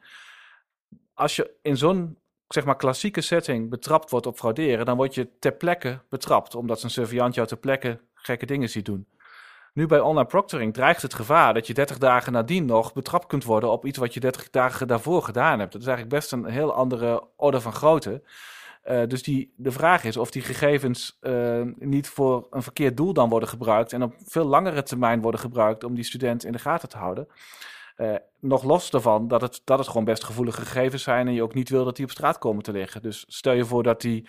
Als 1.14 1.36
je 1.36 1.54
in 1.62 1.76
zo'n 1.76 2.18
zeg 2.48 2.64
maar 2.64 2.76
klassieke 2.76 3.20
setting 3.20 3.70
betrapt 3.70 4.10
wordt 4.10 4.26
op 4.26 4.38
frauderen, 4.38 4.86
dan 4.86 4.96
word 4.96 5.14
je 5.14 5.38
ter 5.38 5.52
plekke 5.52 6.00
betrapt, 6.08 6.54
omdat 6.54 6.82
een 6.82 6.90
surveillant 6.90 7.34
jou 7.34 7.46
ter 7.46 7.56
plekke 7.56 8.00
gekke 8.14 8.46
dingen 8.46 8.68
ziet 8.68 8.84
doen. 8.84 9.06
Nu 9.74 9.86
bij 9.86 10.00
online 10.00 10.26
proctoring 10.26 10.74
dreigt 10.74 11.02
het 11.02 11.14
gevaar 11.14 11.54
dat 11.54 11.66
je 11.66 11.74
30 11.74 11.98
dagen 11.98 12.32
nadien 12.32 12.64
nog 12.64 12.92
betrapt 12.92 13.26
kunt 13.26 13.44
worden 13.44 13.70
op 13.70 13.86
iets 13.86 13.98
wat 13.98 14.14
je 14.14 14.20
30 14.20 14.50
dagen 14.50 14.86
daarvoor 14.86 15.22
gedaan 15.22 15.58
hebt. 15.58 15.72
Dat 15.72 15.80
is 15.80 15.86
eigenlijk 15.86 16.16
best 16.16 16.32
een 16.32 16.44
heel 16.44 16.74
andere 16.74 17.28
orde 17.36 17.60
van 17.60 17.72
grootte. 17.72 18.22
Uh, 18.90 19.06
dus 19.06 19.22
die, 19.22 19.52
de 19.56 19.70
vraag 19.70 20.04
is 20.04 20.16
of 20.16 20.30
die 20.30 20.42
gegevens 20.42 21.18
uh, 21.20 21.62
niet 21.78 22.08
voor 22.08 22.46
een 22.50 22.62
verkeerd 22.62 22.96
doel 22.96 23.12
dan 23.12 23.28
worden 23.28 23.48
gebruikt 23.48 23.92
en 23.92 24.02
op 24.02 24.14
veel 24.24 24.44
langere 24.44 24.82
termijn 24.82 25.20
worden 25.20 25.40
gebruikt 25.40 25.84
om 25.84 25.94
die 25.94 26.04
student 26.04 26.44
in 26.44 26.52
de 26.52 26.58
gaten 26.58 26.88
te 26.88 26.96
houden. 26.96 27.28
Uh, 27.96 28.14
nog 28.40 28.62
los 28.62 28.90
daarvan 28.90 29.28
dat 29.28 29.40
het, 29.40 29.60
dat 29.64 29.78
het 29.78 29.88
gewoon 29.88 30.04
best 30.04 30.24
gevoelige 30.24 30.60
gegevens 30.60 31.02
zijn 31.02 31.26
en 31.26 31.34
je 31.34 31.42
ook 31.42 31.54
niet 31.54 31.68
wil 31.68 31.84
dat 31.84 31.96
die 31.96 32.04
op 32.04 32.10
straat 32.10 32.38
komen 32.38 32.62
te 32.62 32.72
liggen. 32.72 33.02
Dus 33.02 33.24
stel 33.28 33.52
je 33.52 33.64
voor 33.64 33.82
dat 33.82 34.00
die 34.00 34.28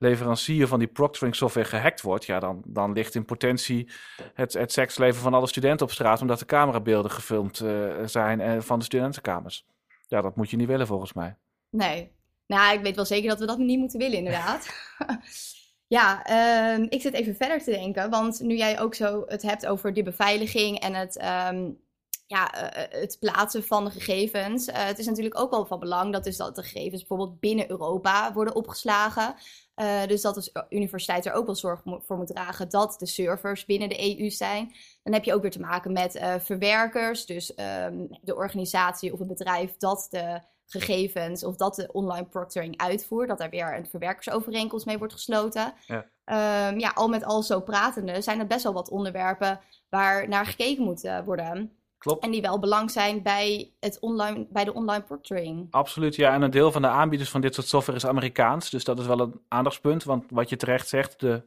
leverancier 0.00 0.66
van 0.66 0.78
die 0.78 0.88
proctoring 0.88 1.36
software 1.36 1.68
gehackt 1.68 2.00
wordt, 2.00 2.24
ja, 2.24 2.40
dan, 2.40 2.62
dan 2.66 2.92
ligt 2.92 3.14
in 3.14 3.24
potentie 3.24 3.90
het, 4.34 4.52
het 4.52 4.72
seksleven 4.72 5.20
van 5.20 5.34
alle 5.34 5.46
studenten 5.46 5.86
op 5.86 5.92
straat, 5.92 6.20
omdat 6.20 6.38
de 6.38 6.44
camerabeelden 6.44 7.10
gefilmd 7.10 7.60
uh, 7.60 7.94
zijn 8.04 8.40
uh, 8.40 8.60
van 8.60 8.78
de 8.78 8.84
studentenkamers. 8.84 9.66
Ja, 10.08 10.20
dat 10.20 10.36
moet 10.36 10.50
je 10.50 10.56
niet 10.56 10.66
willen 10.66 10.86
volgens 10.86 11.12
mij. 11.12 11.36
Nee. 11.70 12.12
Nou, 12.46 12.76
ik 12.76 12.82
weet 12.82 12.96
wel 12.96 13.04
zeker 13.04 13.28
dat 13.28 13.38
we 13.38 13.46
dat 13.46 13.58
niet 13.58 13.78
moeten 13.78 13.98
willen, 13.98 14.18
inderdaad. 14.18 14.68
ja, 15.86 16.30
uh, 16.30 16.86
ik 16.88 17.00
zit 17.00 17.14
even 17.14 17.36
verder 17.36 17.58
te 17.58 17.70
denken, 17.70 18.10
want 18.10 18.40
nu 18.40 18.56
jij 18.56 18.80
ook 18.80 18.94
zo 18.94 19.22
het 19.26 19.42
hebt 19.42 19.66
over 19.66 19.92
die 19.92 20.02
beveiliging 20.02 20.78
en 20.78 20.94
het. 20.94 21.24
Um, 21.52 21.78
ja, 22.26 22.54
uh, 22.54 23.00
het 23.00 23.16
plaatsen 23.20 23.64
van 23.64 23.84
de 23.84 23.90
gegevens. 23.90 24.68
Het 24.72 24.98
is 24.98 25.06
natuurlijk 25.06 25.40
ook 25.40 25.50
wel 25.50 25.66
van 25.66 25.80
belang 25.80 26.12
dat, 26.12 26.24
dus 26.24 26.36
dat 26.36 26.54
de 26.54 26.62
gegevens 26.62 27.06
bijvoorbeeld 27.06 27.40
binnen 27.40 27.70
Europa 27.70 28.32
worden 28.32 28.54
opgeslagen. 28.54 29.34
Uh, 29.80 30.06
dus 30.06 30.20
dat 30.20 30.34
de 30.34 30.66
universiteit 30.68 31.26
er 31.26 31.32
ook 31.32 31.46
wel 31.46 31.54
zorg 31.54 31.82
voor 31.84 32.16
moet 32.16 32.26
dragen 32.26 32.68
dat 32.68 32.96
de 32.98 33.06
servers 33.06 33.64
binnen 33.64 33.88
de 33.88 34.18
EU 34.18 34.30
zijn. 34.30 34.72
Dan 35.02 35.12
heb 35.12 35.24
je 35.24 35.34
ook 35.34 35.42
weer 35.42 35.50
te 35.50 35.60
maken 35.60 35.92
met 35.92 36.16
uh, 36.16 36.34
verwerkers, 36.38 37.26
dus 37.26 37.52
um, 37.86 38.08
de 38.20 38.34
organisatie 38.34 39.12
of 39.12 39.18
het 39.18 39.28
bedrijf 39.28 39.76
dat 39.76 40.06
de 40.10 40.40
gegevens 40.66 41.44
of 41.44 41.56
dat 41.56 41.74
de 41.74 41.92
online 41.92 42.26
proctoring 42.26 42.76
uitvoert, 42.76 43.28
dat 43.28 43.38
daar 43.38 43.50
weer 43.50 43.76
een 43.76 43.86
verwerkersovereenkomst 43.86 44.86
mee 44.86 44.98
wordt 44.98 45.12
gesloten. 45.12 45.72
Ja. 45.86 46.68
Um, 46.68 46.78
ja, 46.78 46.90
al 46.94 47.08
met 47.08 47.24
al 47.24 47.42
zo 47.42 47.60
pratende 47.60 48.22
zijn 48.22 48.38
er 48.38 48.46
best 48.46 48.62
wel 48.62 48.72
wat 48.72 48.90
onderwerpen 48.90 49.60
waar 49.88 50.28
naar 50.28 50.46
gekeken 50.46 50.84
moet 50.84 51.10
worden. 51.24 51.79
Klopt. 52.00 52.24
En 52.24 52.30
die 52.30 52.40
wel 52.40 52.58
belang 52.58 52.90
zijn 52.90 53.22
bij, 53.22 53.72
het 53.80 53.98
online, 54.00 54.46
bij 54.50 54.64
de 54.64 54.74
online 54.74 55.02
proctoring. 55.02 55.66
Absoluut, 55.70 56.16
ja. 56.16 56.32
En 56.32 56.42
een 56.42 56.50
deel 56.50 56.72
van 56.72 56.82
de 56.82 56.88
aanbieders 56.88 57.30
van 57.30 57.40
dit 57.40 57.54
soort 57.54 57.66
software 57.66 57.98
is 57.98 58.06
Amerikaans. 58.06 58.70
Dus 58.70 58.84
dat 58.84 58.98
is 58.98 59.06
wel 59.06 59.20
een 59.20 59.40
aandachtspunt. 59.48 60.04
Want 60.04 60.24
wat 60.30 60.48
je 60.48 60.56
terecht 60.56 60.88
zegt, 60.88 61.20
de 61.20 61.42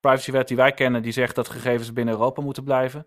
privacywet 0.00 0.48
die 0.48 0.56
wij 0.56 0.72
kennen, 0.72 1.02
die 1.02 1.12
zegt 1.12 1.34
dat 1.34 1.48
gegevens 1.48 1.92
binnen 1.92 2.14
Europa 2.14 2.42
moeten 2.42 2.64
blijven. 2.64 3.06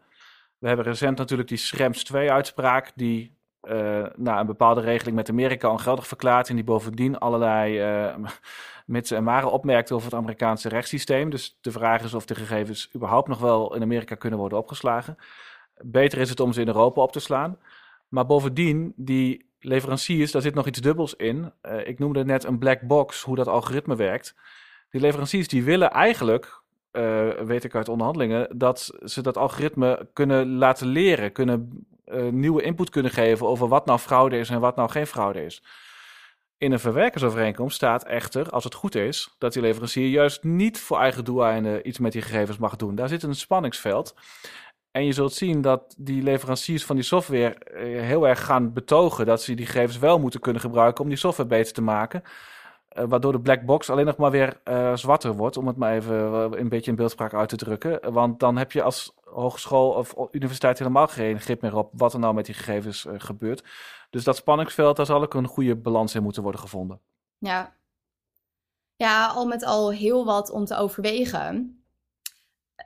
We 0.58 0.68
hebben 0.68 0.86
recent 0.86 1.18
natuurlijk 1.18 1.50
die 1.50 1.58
Schrems 1.58 2.14
2-uitspraak, 2.14 2.92
die 2.96 3.38
uh, 3.64 4.06
nou, 4.16 4.40
een 4.40 4.46
bepaalde 4.46 4.82
regeling 4.82 5.16
met 5.16 5.30
Amerika 5.30 5.70
ongeldig 5.70 6.08
verklaart. 6.08 6.50
En 6.50 6.56
die 6.56 6.64
bovendien 6.64 7.18
allerlei 7.18 7.82
uh, 8.10 8.16
mitsen 8.86 9.18
en 9.18 9.24
maren 9.24 9.52
opmerkt 9.52 9.92
over 9.92 10.06
het 10.06 10.20
Amerikaanse 10.20 10.70
rechtssysteem. 10.70 11.30
Dus 11.30 11.58
de 11.62 11.72
vraag 11.72 12.04
is 12.04 12.14
of 12.14 12.26
de 12.26 12.36
gegevens 12.36 12.90
überhaupt 12.96 13.28
nog 13.28 13.40
wel 13.40 13.76
in 13.76 13.82
Amerika 13.82 14.16
kunnen 14.16 14.40
worden 14.40 14.58
opgeslagen. 14.58 15.18
Beter 15.84 16.20
is 16.20 16.30
het 16.30 16.40
om 16.40 16.54
ze 16.54 16.62
in 16.62 16.68
Europa 16.68 17.02
op 17.02 17.12
te 17.12 17.20
slaan. 17.20 17.58
Maar 18.08 18.26
bovendien, 18.26 18.94
die 18.96 19.46
leveranciers, 19.60 20.32
daar 20.32 20.42
zit 20.42 20.54
nog 20.54 20.68
iets 20.68 20.82
dubbels 20.82 21.16
in. 21.16 21.52
Uh, 21.64 21.88
ik 21.88 22.00
noemde 22.00 22.26
net 22.26 22.44
een 22.44 22.58
black 22.58 22.82
box, 22.82 23.24
hoe 23.24 23.36
dat 23.36 23.48
algoritme 23.48 23.96
werkt. 23.96 24.36
Die 24.90 25.02
leveranciers 25.02 25.48
die 25.48 25.64
willen 25.64 25.92
eigenlijk, 25.92 26.62
uh, 26.92 27.30
weet 27.30 27.64
ik 27.64 27.76
uit 27.76 27.90
onderhandelingen, 27.90 28.58
dat 28.58 28.92
ze 29.04 29.22
dat 29.22 29.38
algoritme 29.38 30.08
kunnen 30.14 30.58
laten 30.58 30.88
leren, 30.88 31.32
kunnen 31.32 31.86
uh, 32.08 32.32
nieuwe 32.32 32.62
input 32.62 32.90
kunnen 32.90 33.12
geven 33.12 33.48
over 33.48 33.68
wat 33.68 33.86
nou 33.86 34.00
fraude 34.00 34.38
is 34.38 34.50
en 34.50 34.60
wat 34.60 34.76
nou 34.76 34.90
geen 34.90 35.08
fraude 35.08 35.46
is. 35.46 35.64
In 36.58 36.72
een 36.72 36.80
verwerkersovereenkomst 36.80 37.76
staat 37.76 38.04
echter, 38.04 38.50
als 38.50 38.64
het 38.64 38.74
goed 38.74 38.96
is, 38.96 39.36
dat 39.38 39.54
die 39.54 39.62
leverancier 39.62 40.08
juist 40.08 40.44
niet 40.44 40.80
voor 40.80 41.00
eigen 41.00 41.26
doeleinden 41.26 41.88
iets 41.88 42.00
met 42.00 42.12
die 42.12 42.22
gegevens 42.22 42.58
mag 42.58 42.76
doen. 42.76 42.96
Daar 42.96 43.08
zit 43.08 43.24
een 43.24 43.36
spanningsveld. 43.36 44.16
En 44.92 45.06
je 45.06 45.12
zult 45.12 45.34
zien 45.34 45.62
dat 45.62 45.96
die 45.98 46.24
leveranciers 46.24 46.86
van 46.86 46.96
die 46.96 47.06
software 47.06 47.54
eh, 47.54 48.02
heel 48.02 48.28
erg 48.28 48.46
gaan 48.46 48.74
betogen 48.74 49.26
dat 49.26 49.42
ze 49.42 49.54
die 49.54 49.66
gegevens 49.66 49.98
wel 49.98 50.20
moeten 50.20 50.40
kunnen 50.40 50.62
gebruiken 50.62 51.04
om 51.04 51.10
die 51.10 51.18
software 51.18 51.50
beter 51.50 51.74
te 51.74 51.82
maken. 51.82 52.24
Uh, 52.98 53.04
waardoor 53.08 53.32
de 53.32 53.42
black 53.42 53.66
box 53.66 53.90
alleen 53.90 54.06
nog 54.06 54.18
maar 54.18 54.32
weer 54.32 54.60
uh, 54.64 54.96
zwarter 54.96 55.34
wordt, 55.34 55.58
om 55.58 55.68
het 55.68 55.78
maar 55.78 55.96
even 55.96 56.18
een 56.60 56.70
beetje 56.70 56.92
in 56.92 56.98
beeldspraak 56.98 57.34
uit 57.34 57.50
te 57.50 57.56
drukken. 57.56 58.14
Want 58.14 58.40
dan 58.40 58.58
heb 58.58 58.72
je 58.72 58.84
als 58.84 59.14
hogeschool 59.24 59.92
of 59.92 60.16
universiteit 60.32 60.80
helemaal 60.80 61.08
geen 61.08 61.40
grip 61.40 61.62
meer 61.62 61.76
op 61.76 61.92
wat 61.94 62.14
er 62.14 62.20
nou 62.20 62.34
met 62.34 62.46
die 62.46 62.56
gegevens 62.56 63.06
gebeurt. 63.18 63.64
Dus 64.10 64.24
dat 64.24 64.36
spanningsveld, 64.36 64.96
daar 64.96 65.06
zal 65.06 65.22
ook 65.22 65.34
een 65.34 65.48
goede 65.48 65.76
balans 65.76 66.16
in 66.16 66.24
moeten 66.24 66.44
worden 66.44 66.62
gevonden. 66.62 67.00
Ja. 67.38 67.74
Ja, 68.96 69.28
al 69.28 69.46
met 69.46 69.64
al 69.64 69.92
heel 69.92 70.26
wat 70.26 70.50
om 70.50 70.66
te 70.66 70.76
overwegen 70.76 71.81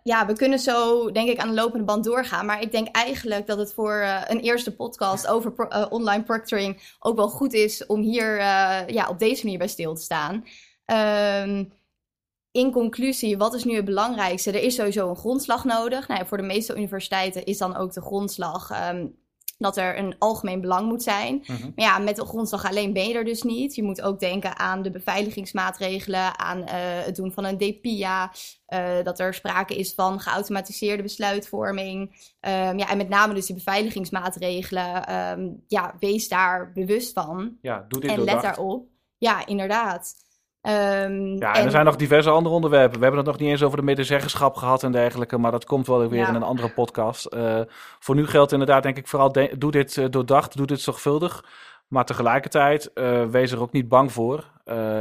ja, 0.03 0.25
we 0.25 0.33
kunnen 0.33 0.59
zo 0.59 1.11
denk 1.11 1.29
ik 1.29 1.37
aan 1.37 1.47
de 1.47 1.53
lopende 1.53 1.85
band 1.85 2.03
doorgaan. 2.03 2.45
Maar 2.45 2.61
ik 2.61 2.71
denk 2.71 2.87
eigenlijk 2.87 3.47
dat 3.47 3.57
het 3.57 3.73
voor 3.73 3.95
uh, 4.01 4.21
een 4.27 4.39
eerste 4.39 4.75
podcast 4.75 5.27
over 5.27 5.53
uh, 5.57 5.85
online 5.89 6.23
proctoring 6.23 6.95
ook 6.99 7.15
wel 7.15 7.29
goed 7.29 7.53
is 7.53 7.85
om 7.85 8.01
hier 8.01 8.37
uh, 8.37 8.87
ja, 8.87 9.09
op 9.09 9.19
deze 9.19 9.43
manier 9.43 9.59
bij 9.59 9.67
stil 9.67 9.95
te 9.95 10.01
staan. 10.01 10.45
Um, 11.45 11.73
in 12.51 12.71
conclusie, 12.71 13.37
wat 13.37 13.53
is 13.53 13.63
nu 13.63 13.75
het 13.75 13.85
belangrijkste? 13.85 14.51
Er 14.51 14.63
is 14.63 14.75
sowieso 14.75 15.09
een 15.09 15.15
grondslag 15.15 15.63
nodig. 15.63 16.07
Nou, 16.07 16.19
ja, 16.19 16.25
voor 16.25 16.37
de 16.37 16.43
meeste 16.43 16.75
universiteiten 16.75 17.45
is 17.45 17.57
dan 17.57 17.75
ook 17.75 17.93
de 17.93 18.01
grondslag 18.01 18.89
um, 18.91 19.15
dat 19.57 19.77
er 19.77 19.97
een 19.97 20.15
algemeen 20.19 20.61
belang 20.61 20.87
moet 20.87 21.03
zijn. 21.03 21.43
-hmm. 21.45 21.71
Maar 21.75 21.85
ja, 21.85 21.97
met 21.97 22.15
de 22.15 22.25
grondslag 22.25 22.65
alleen 22.65 22.93
ben 22.93 23.07
je 23.07 23.13
er 23.13 23.23
dus 23.23 23.41
niet. 23.41 23.75
Je 23.75 23.83
moet 23.83 24.01
ook 24.01 24.19
denken 24.19 24.57
aan 24.57 24.81
de 24.81 24.91
beveiligingsmaatregelen, 24.91 26.39
aan 26.39 26.59
uh, 26.59 26.65
het 27.05 27.15
doen 27.15 27.31
van 27.31 27.43
een 27.43 27.57
DPIA, 27.57 28.31
uh, 28.69 29.03
dat 29.03 29.19
er 29.19 29.33
sprake 29.33 29.75
is 29.75 29.93
van 29.93 30.19
geautomatiseerde 30.19 31.03
besluitvorming. 31.03 32.01
Um, 32.41 32.77
ja, 32.77 32.89
en 32.89 32.97
met 32.97 33.09
name 33.09 33.33
dus 33.33 33.45
die 33.45 33.55
beveiligingsmaatregelen. 33.55 35.15
Um, 35.39 35.63
ja, 35.67 35.95
wees 35.99 36.27
daar 36.27 36.71
bewust 36.73 37.13
van. 37.13 37.57
Ja, 37.61 37.85
doe 37.87 38.01
dit 38.01 38.09
En 38.09 38.15
doordacht. 38.15 38.43
let 38.43 38.55
daarop. 38.55 38.87
Ja, 39.17 39.45
inderdaad. 39.45 40.13
Um, 40.67 40.71
ja, 40.71 41.53
en, 41.53 41.59
en, 41.59 41.65
er 41.65 41.71
zijn 41.71 41.85
nog 41.85 41.95
diverse 41.95 42.29
andere 42.29 42.55
onderwerpen. 42.55 42.97
We 42.97 43.05
hebben 43.05 43.23
het 43.23 43.29
nog 43.31 43.39
niet 43.39 43.49
eens 43.49 43.63
over 43.63 43.77
de 43.77 43.83
medezeggenschap 43.83 44.55
gehad 44.55 44.83
en 44.83 44.91
dergelijke, 44.91 45.37
maar 45.37 45.51
dat 45.51 45.65
komt 45.65 45.87
wel 45.87 46.09
weer 46.09 46.19
ja. 46.19 46.27
in 46.27 46.35
een 46.35 46.43
andere 46.43 46.69
podcast. 46.69 47.33
Uh, 47.33 47.61
voor 47.99 48.15
nu 48.15 48.27
geldt 48.27 48.51
inderdaad, 48.51 48.83
denk 48.83 48.97
ik, 48.97 49.07
vooral 49.07 49.31
de, 49.31 49.55
doe 49.57 49.71
dit 49.71 49.95
uh, 49.95 50.05
doordacht, 50.09 50.57
doe 50.57 50.65
dit 50.65 50.81
zorgvuldig. 50.81 51.45
Maar 51.87 52.05
tegelijkertijd, 52.05 52.91
uh, 52.93 53.25
wees 53.25 53.51
er 53.51 53.61
ook 53.61 53.71
niet 53.71 53.87
bang 53.87 54.11
voor. 54.11 54.51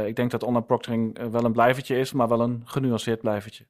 ik 0.05 0.15
denk 0.15 0.31
dat 0.31 0.43
online 0.43 0.65
proctoring 0.65 1.31
wel 1.31 1.43
een 1.43 1.51
blijvertje 1.51 1.97
is, 1.97 2.13
maar 2.13 2.27
wel 2.27 2.41
een 2.41 2.61
genuanceerd 2.65 3.21
blijvertje. 3.21 3.65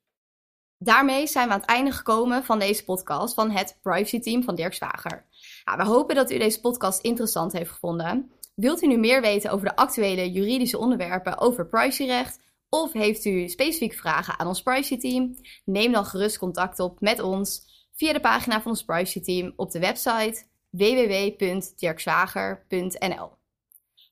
Daarmee 0.77 1.27
zijn 1.27 1.47
we 1.47 1.53
aan 1.53 1.59
het 1.59 1.69
einde 1.69 1.91
gekomen 1.91 2.43
van 2.43 2.59
deze 2.59 2.83
podcast 2.83 3.33
van 3.33 3.51
het 3.51 3.77
Privacy 3.81 4.19
Team 4.19 4.43
van 4.43 4.55
Dirk 4.55 4.73
Zwager. 4.73 5.25
Ja, 5.63 5.77
we 5.77 5.83
hopen 5.83 6.15
dat 6.15 6.31
u 6.31 6.37
deze 6.37 6.61
podcast 6.61 7.01
interessant 7.01 7.53
heeft 7.53 7.71
gevonden. 7.71 8.31
Wilt 8.55 8.81
u 8.81 8.87
nu 8.87 8.97
meer 8.97 9.21
weten 9.21 9.51
over 9.51 9.67
de 9.67 9.75
actuele 9.75 10.31
juridische 10.31 10.77
onderwerpen 10.77 11.37
over 11.37 11.67
privacyrecht? 11.67 12.39
Of 12.69 12.93
heeft 12.93 13.25
u 13.25 13.47
specifieke 13.47 13.95
vragen 13.95 14.39
aan 14.39 14.47
ons 14.47 14.61
privacy 14.61 14.97
team? 14.97 15.35
Neem 15.65 15.91
dan 15.91 16.05
gerust 16.05 16.37
contact 16.37 16.79
op 16.79 17.01
met 17.01 17.19
ons 17.19 17.73
via 17.95 18.13
de 18.13 18.19
pagina 18.19 18.61
van 18.61 18.71
ons 18.71 18.83
privacy 18.83 19.21
team 19.21 19.53
op 19.55 19.71
de 19.71 19.79
website 19.79 20.43
www.dirkzwager.nl. 20.69 23.29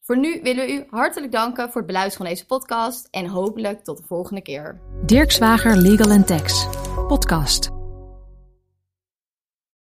Voor 0.02 0.18
nu 0.18 0.42
willen 0.42 0.66
we 0.66 0.74
u 0.74 0.86
hartelijk 0.90 1.32
danken 1.32 1.66
voor 1.66 1.82
het 1.82 1.86
beluisteren 1.86 2.26
van 2.26 2.36
deze 2.36 2.46
podcast 2.46 3.08
en 3.12 3.26
hopelijk 3.26 3.84
tot 3.84 3.98
de 3.98 4.04
volgende 4.04 4.42
keer. 4.42 4.82
Dirk 5.06 5.32
Zwager 5.32 5.78
Legal 5.78 6.24
Tax 6.24 6.68
podcast. 7.08 7.83